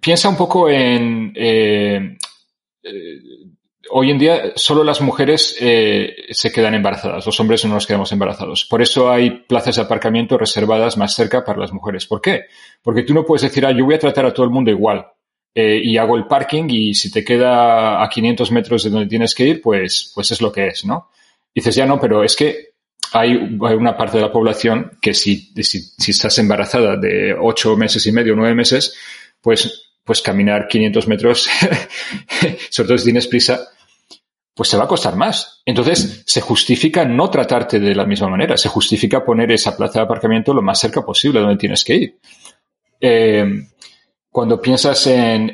[0.00, 2.16] piensa un poco en eh,
[3.90, 8.64] hoy en día solo las mujeres se quedan embarazadas, los hombres no nos quedamos embarazados.
[8.64, 12.06] Por eso hay plazas de aparcamiento reservadas más cerca para las mujeres.
[12.06, 12.44] ¿Por qué?
[12.80, 15.06] Porque tú no puedes decir, ah, yo voy a tratar a todo el mundo igual
[15.58, 19.34] eh, y hago el parking y si te queda a 500 metros de donde tienes
[19.34, 21.08] que ir, pues, pues es lo que es, ¿no?
[21.54, 22.74] dices, ya no, pero es que
[23.12, 28.06] hay, una parte de la población que si, si, si estás embarazada de ocho meses
[28.06, 28.94] y medio, nueve meses,
[29.40, 31.48] pues pues caminar 500 metros,
[32.70, 33.68] sobre todo si tienes prisa,
[34.54, 35.62] pues se va a costar más.
[35.66, 40.04] Entonces, se justifica no tratarte de la misma manera, se justifica poner esa plaza de
[40.04, 42.18] aparcamiento lo más cerca posible donde tienes que ir.
[43.00, 43.66] Eh,
[44.36, 45.48] cuando piensas en,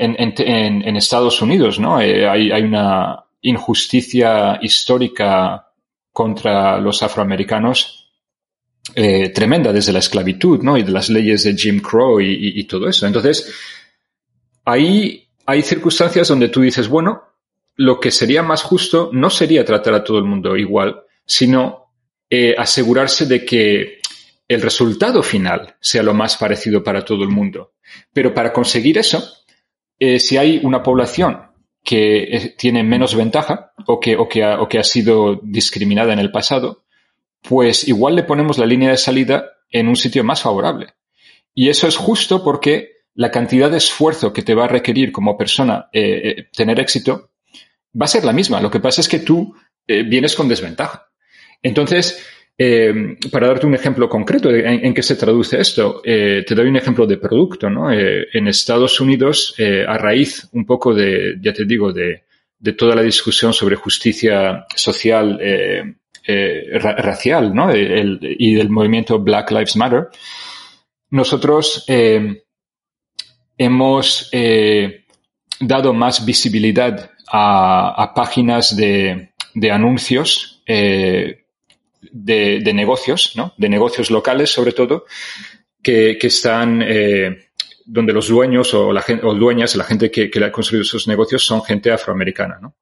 [0.97, 2.01] Estados Unidos, ¿no?
[2.01, 5.69] Eh, hay, una injusticia histórica
[6.11, 8.11] contra los afroamericanos
[8.97, 10.77] eh, tremenda desde la esclavitud, ¿no?
[10.77, 13.07] Y de las leyes de Jim Crow y todo eso.
[13.07, 13.55] Entonces,
[14.65, 17.23] ahí hay circunstancias donde tú dices, bueno,
[17.77, 21.83] lo que sería más justo no sería tratar a todo el mundo igual, sino
[22.29, 23.99] eh, asegurarse de que
[24.49, 27.73] el resultado final sea lo más parecido para todo el mundo.
[28.13, 29.23] Pero para conseguir eso,
[29.99, 31.43] eh, si hay una población
[31.83, 36.85] que eh, tiene menos ventaja o que, ha, sido discriminada en el pasado,
[37.41, 40.95] pues igual le ponemos la línea de salida en un sitio más favorable.
[41.55, 45.37] Y eso es justo porque la cantidad de esfuerzo que te va a requerir como
[45.37, 47.31] persona eh, tener éxito
[48.01, 48.61] va a ser la misma.
[48.61, 49.55] Lo que pasa es que tú
[49.87, 51.11] vienes con desventaja.
[51.63, 52.25] Entonces,
[52.57, 57.07] para darte un ejemplo concreto de en, qué se traduce esto, te doy un ejemplo
[57.07, 57.69] de producto.
[57.69, 57.91] ¿no?
[57.91, 62.23] en Estados Unidos, a raíz un poco de, ya te digo, de,
[62.77, 65.41] toda la discusión sobre justicia social
[66.79, 67.75] racial ¿no?
[67.75, 70.09] y del movimiento Black Lives Matter,
[71.11, 71.85] nosotros
[73.59, 75.05] hemos eh,
[75.61, 79.33] dado más visibilidad a, páginas de,
[79.71, 80.63] anuncios
[82.11, 83.55] de, de, negocios, ¿no?
[83.57, 85.07] de negocios locales sobre todo,
[85.83, 87.51] que, están eh,
[87.85, 91.45] donde los dueños o, la o dueñas, la gente que, que ha construido esos negocios
[91.45, 92.59] son gente afroamericana.
[92.61, 92.75] ¿no?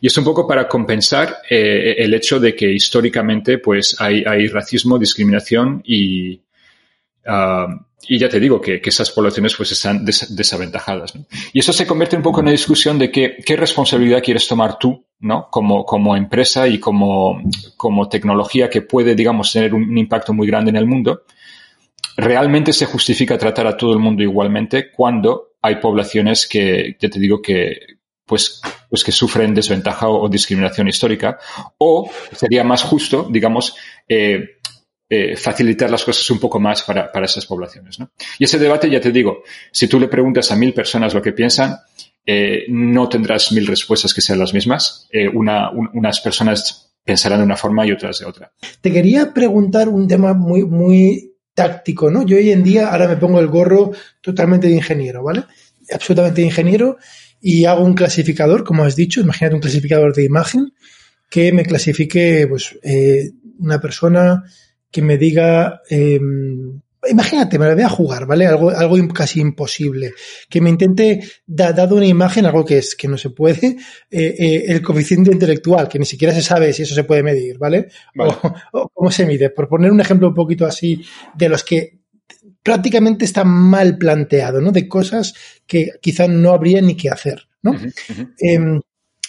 [0.00, 4.48] Y es un poco para compensar eh, el hecho de que históricamente pues hay, hay
[4.48, 6.42] racismo, discriminación y,
[7.26, 11.14] uh, y ya te digo que, que esas poblaciones pues están desaventajadas.
[11.52, 15.04] Y eso se convierte un poco en una discusión de qué responsabilidad quieres tomar tú,
[15.20, 15.48] ¿no?
[15.50, 17.40] Como, como empresa y como,
[17.76, 21.22] como tecnología que puede, digamos, tener un, impacto muy grande en el mundo.
[22.16, 27.20] Realmente se justifica tratar a todo el mundo igualmente cuando hay poblaciones que, ya te
[27.20, 27.78] digo que,
[28.26, 31.38] pues, pues que sufren desventaja o, discriminación histórica.
[31.78, 33.76] O sería más justo, digamos,
[34.08, 34.58] eh,
[35.14, 38.00] eh, facilitar las cosas un poco más para, esas poblaciones.
[38.00, 38.12] ¿no?
[38.38, 41.32] Y ese debate, ya te digo, si tú le preguntas a mil personas lo que
[41.32, 41.76] piensan,
[42.24, 45.06] eh, no tendrás mil respuestas que sean las mismas.
[45.12, 48.52] Eh, unas personas pensarán de una forma y otras de otra.
[48.80, 52.24] Te quería preguntar un tema muy, muy táctico, ¿no?
[52.24, 53.92] Yo hoy en día ahora me pongo el gorro
[54.22, 55.44] totalmente de ingeniero, ¿vale?
[55.92, 56.96] Absolutamente de ingeniero
[57.38, 60.72] y hago un clasificador, como has dicho, imagínate un clasificador de imagen
[61.28, 62.78] que me clasifique, pues,
[63.58, 64.44] una persona
[64.92, 68.46] que me diga, em, imagínate, me la voy a jugar, ¿vale?
[68.46, 70.12] Algo, algo casi imposible.
[70.48, 73.76] Que me intente, dar dado una imagen, algo que es, que no se puede,
[74.10, 77.58] eh, eh, el coeficiente intelectual, que ni siquiera se sabe si eso se puede medir,
[77.58, 77.88] ¿vale?
[78.72, 79.50] O, cómo se mide.
[79.50, 81.02] Por poner un ejemplo un poquito así,
[81.34, 81.98] de los que
[82.62, 84.70] prácticamente está mal planteado, ¿no?
[84.70, 85.34] De cosas
[85.66, 87.74] que quizá no habría ni que hacer, ¿no?
[88.38, 88.80] Em,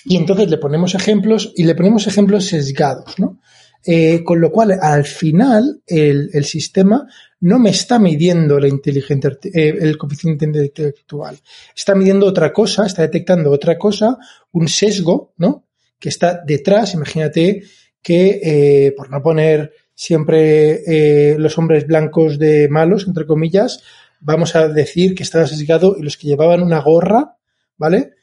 [0.06, 3.40] y entonces le ponemos ejemplos y le ponemos ejemplos sesgados, ¿no?
[3.86, 7.06] Eh, con lo cual, al final, el, el, sistema
[7.44, 11.38] no me está midiendo la inteligencia, eh, el coeficiente intelectual.
[11.76, 14.18] Está midiendo otra cosa, está detectando otra cosa,
[14.54, 15.66] un sesgo, ¿no?
[16.00, 16.94] Que está detrás.
[16.94, 17.64] Imagínate
[18.02, 23.84] que, eh, por no poner siempre eh, los hombres blancos de malos, entre comillas,
[24.22, 27.36] vamos a decir que estaba sesgado y los que llevaban una gorra,
[27.78, 28.14] ¿vale?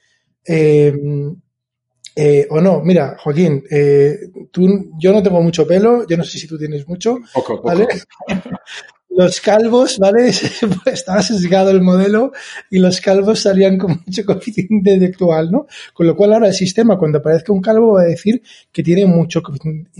[2.16, 4.18] Eh, o no, mira, Joaquín, eh,
[4.50, 7.18] tú, yo no tengo mucho pelo, yo no sé si tú tienes mucho,
[7.62, 7.86] ¿vale?
[9.10, 10.28] los calvos, ¿vale?
[10.86, 12.32] Estaba sesgado el modelo
[12.70, 15.66] y los calvos salían con mucho coeficiente intelectual, ¿no?
[15.92, 18.42] Con lo cual ahora el sistema, cuando aparezca un calvo, va a decir
[18.72, 19.90] que tiene mucho coeficiente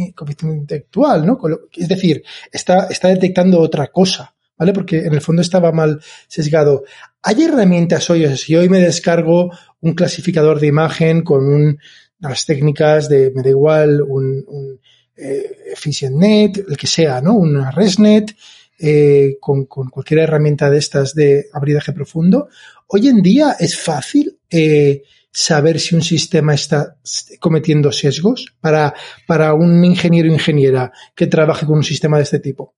[0.43, 1.39] intelectual, ¿no?
[1.77, 4.35] Es decir, está, está detectando otra cosa.
[4.57, 4.75] ¿Vale?
[4.75, 6.85] Porque en el fondo estaba mal sesgado.
[7.23, 9.51] Hay herramientas hoy, si hoy me descargo
[9.81, 11.79] un clasificador de imagen con un,
[12.21, 14.81] las técnicas de, me da igual, un, un
[15.17, 17.35] eh, EfficientNet, el que sea, ¿no?
[17.35, 18.35] Una ResNet,
[18.79, 22.49] eh, con, con, cualquier herramienta de estas de abridaje profundo.
[22.87, 26.97] Hoy en día es fácil eh, saber si un sistema está
[27.39, 28.95] cometiendo sesgos para,
[29.27, 32.75] para un ingeniero o ingeniera que trabaje con un sistema de este tipo?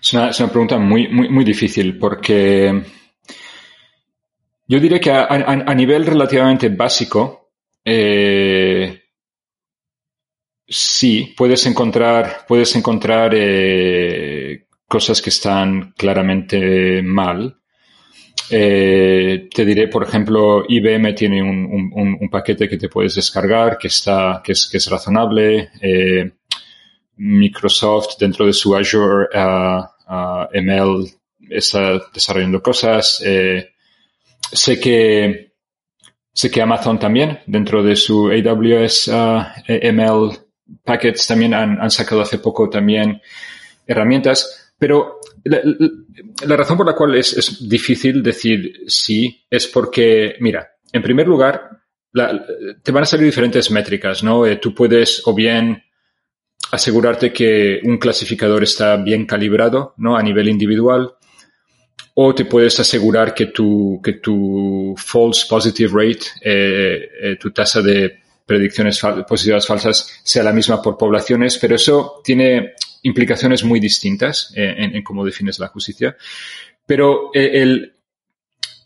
[0.00, 2.84] Es una, pregunta muy, muy, muy difícil porque
[4.68, 7.52] yo diría que a, nivel relativamente básico,
[7.84, 9.00] eh,
[10.66, 17.60] sí, puedes encontrar, puedes encontrar eh, cosas que están claramente mal.
[18.50, 24.42] Eh, te diré, por ejemplo, IBM tiene un, paquete que te puedes descargar que está,
[24.44, 25.70] que es, que es razonable.
[25.80, 26.32] Eh,
[27.18, 29.80] Microsoft dentro de su Azure uh,
[30.12, 31.06] uh, ML
[31.48, 33.22] está desarrollando cosas.
[34.52, 35.54] Sé que
[36.32, 40.46] sé que Amazon también dentro de su AWS uh, ML
[40.84, 43.22] Packets también han, sacado hace poco también
[43.86, 51.02] herramientas, pero la, razón por la cual es, difícil decir sí es porque, mira, en
[51.02, 51.70] primer lugar,
[52.82, 54.44] te van a salir diferentes métricas, ¿no?
[54.46, 55.84] Eh, tú puedes o bien
[56.72, 60.16] asegurarte que un clasificador está bien calibrado, ¿no?
[60.16, 61.14] A nivel individual,
[62.18, 67.82] o te puedes asegurar que tu, que tu false positive rate, eh, eh, tu tasa
[67.82, 74.52] de predicciones positivas falsas sea la misma por poblaciones, pero eso tiene implicaciones muy distintas
[74.56, 76.16] eh, en, cómo defines la justicia.
[76.86, 77.92] Pero eh,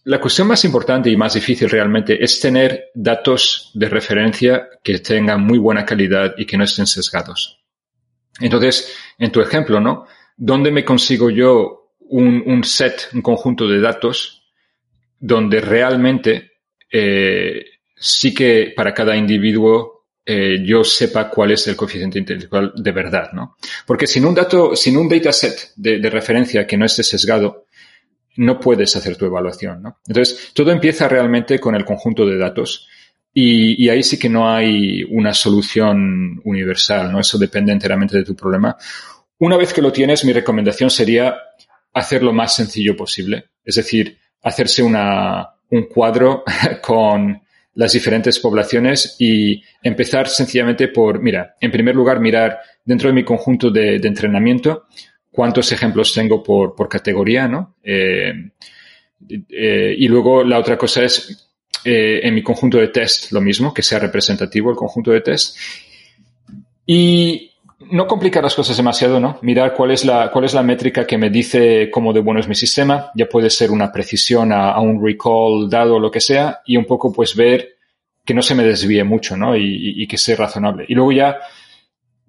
[0.04, 5.42] la cuestión más importante y más difícil realmente es tener datos de referencia que tengan
[5.42, 7.60] muy buena calidad y que no estén sesgados.
[8.40, 10.06] Entonces, en tu ejemplo, ¿no?
[10.36, 11.79] ¿Dónde me consigo yo
[12.10, 14.42] un, set, un conjunto de datos
[15.18, 16.52] donde realmente
[16.90, 22.92] eh, sí que para cada individuo eh, yo sepa cuál es el coeficiente intelectual de
[22.92, 23.56] verdad, ¿no?
[23.86, 27.66] Porque sin un dato, sin un dataset de, de referencia que no esté sesgado,
[28.36, 29.98] no puedes hacer tu evaluación, ¿no?
[30.06, 32.88] Entonces, todo empieza realmente con el conjunto de datos
[33.32, 37.20] y, y, ahí sí que no hay una solución universal, ¿no?
[37.20, 38.76] Eso depende enteramente de tu problema.
[39.38, 41.36] Una vez que lo tienes, mi recomendación sería
[41.92, 43.44] hacer lo más sencillo posible.
[43.64, 46.44] Es decir, hacerse una, un cuadro
[46.82, 47.40] con
[47.74, 53.24] las diferentes poblaciones y empezar sencillamente por, mira, en primer lugar, mirar dentro de mi
[53.24, 54.86] conjunto de, entrenamiento
[55.30, 57.76] cuántos ejemplos tengo por, por categoría, ¿no?
[57.82, 58.32] Eh,
[59.28, 61.48] eh, y luego la otra cosa es
[61.84, 65.56] eh, en mi conjunto de test lo mismo, que sea representativo el conjunto de test.
[66.84, 67.49] Y
[67.88, 69.38] no complicar las cosas demasiado, ¿no?
[69.42, 72.48] Mirar cuál es la, cuál es la métrica que me dice cómo de bueno es
[72.48, 73.10] mi sistema.
[73.14, 76.84] Ya puede ser una precisión a, un recall dado o lo que sea y un
[76.84, 77.76] poco pues ver
[78.24, 79.56] que no se me desvíe mucho, ¿no?
[79.56, 80.84] Y, que sea razonable.
[80.88, 81.38] Y luego ya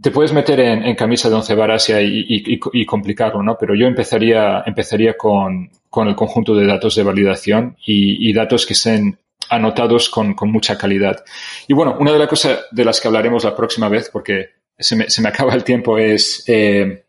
[0.01, 3.57] te puedes meter en, camisa de once varas y, y, complicarlo, ¿no?
[3.59, 8.73] Pero yo empezaría, empezaría con, con el conjunto de datos de validación y, datos que
[8.73, 11.23] estén anotados con, con mucha calidad.
[11.67, 14.95] Y bueno, una de las cosas de las que hablaremos la próxima vez, porque se
[14.95, 17.05] me, se me acaba el tiempo, es eh,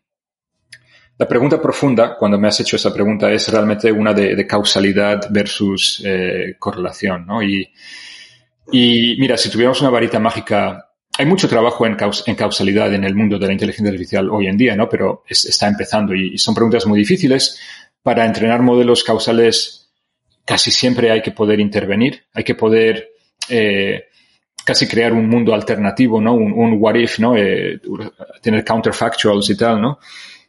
[1.17, 6.01] la pregunta profunda, cuando me has hecho esa pregunta, es realmente una de, causalidad versus
[6.03, 7.43] eh, correlación, ¿no?
[7.43, 7.69] Y,
[8.71, 11.95] y mira, si tuviéramos una varita mágica, hay mucho trabajo en,
[12.25, 14.89] en causalidad en el mundo de la inteligencia artificial hoy en día, ¿no?
[14.89, 17.59] Pero está empezando y, son preguntas muy difíciles.
[18.01, 19.91] Para entrenar modelos causales,
[20.45, 23.11] casi siempre hay que poder intervenir, hay que poder
[23.49, 24.05] eh,
[24.63, 26.33] casi crear un mundo alternativo, ¿no?
[26.33, 27.35] Un, un what if, ¿no?
[27.35, 27.79] Eh,
[28.41, 29.99] tener counterfactuals y tal, ¿no?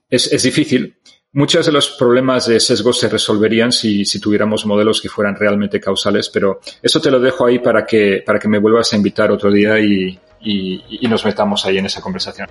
[0.08, 0.96] Es, es, difícil.
[1.32, 5.80] Muchos de los problemas de sesgo se resolverían si, si, tuviéramos modelos que fueran realmente
[5.80, 9.32] causales, pero eso te lo dejo ahí para que, para que me vuelvas a invitar
[9.32, 12.48] otro día y, y, y nos metamos ahí en esa conversación.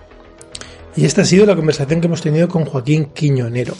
[0.97, 3.73] Y esta ha sido la conversación que hemos tenido con Joaquín Quiñonero,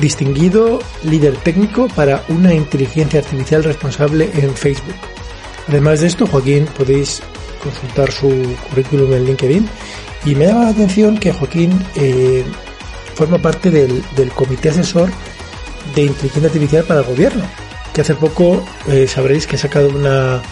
[0.00, 4.94] distinguido líder técnico para una inteligencia artificial responsable en Facebook.
[5.68, 7.22] Además de esto, Joaquín, podéis
[7.62, 8.28] consultar su
[8.68, 9.68] currículum en LinkedIn
[10.24, 12.44] y me llama la atención que Joaquín eh,
[13.14, 14.02] forma parte del,
[14.34, 15.10] comité asesor
[15.94, 17.44] de inteligencia artificial para el gobierno,
[17.92, 20.42] que hace poco eh, sabréis que ha sacado una,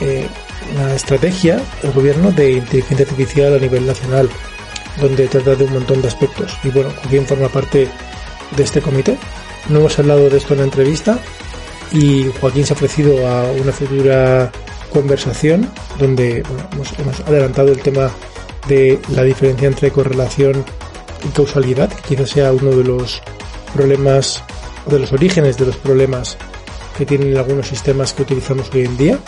[0.00, 0.26] eh,
[0.74, 4.28] una estrategia el gobierno de inteligencia artificial a nivel nacional,
[5.00, 6.58] donde trata de un montón de aspectos.
[6.64, 7.88] Y bueno, Joaquín forma parte
[8.56, 9.16] de este comité.
[9.68, 11.18] No hemos hablado de esto en la entrevista,
[11.92, 14.50] y Joaquín se ha ofrecido a una futura
[14.92, 18.10] conversación donde hemos, adelantado el tema
[18.68, 20.64] de la diferencia entre correlación
[21.24, 23.22] y causalidad, que quizás sea uno de los
[23.74, 24.42] problemas
[24.86, 26.36] de los orígenes de los problemas
[26.96, 29.18] que tienen algunos sistemas que utilizamos hoy en día.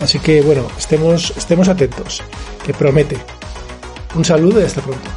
[0.00, 2.22] Así que bueno, estemos, estemos atentos,
[2.64, 3.16] que promete.
[4.14, 5.08] Un saludo y hasta pronto.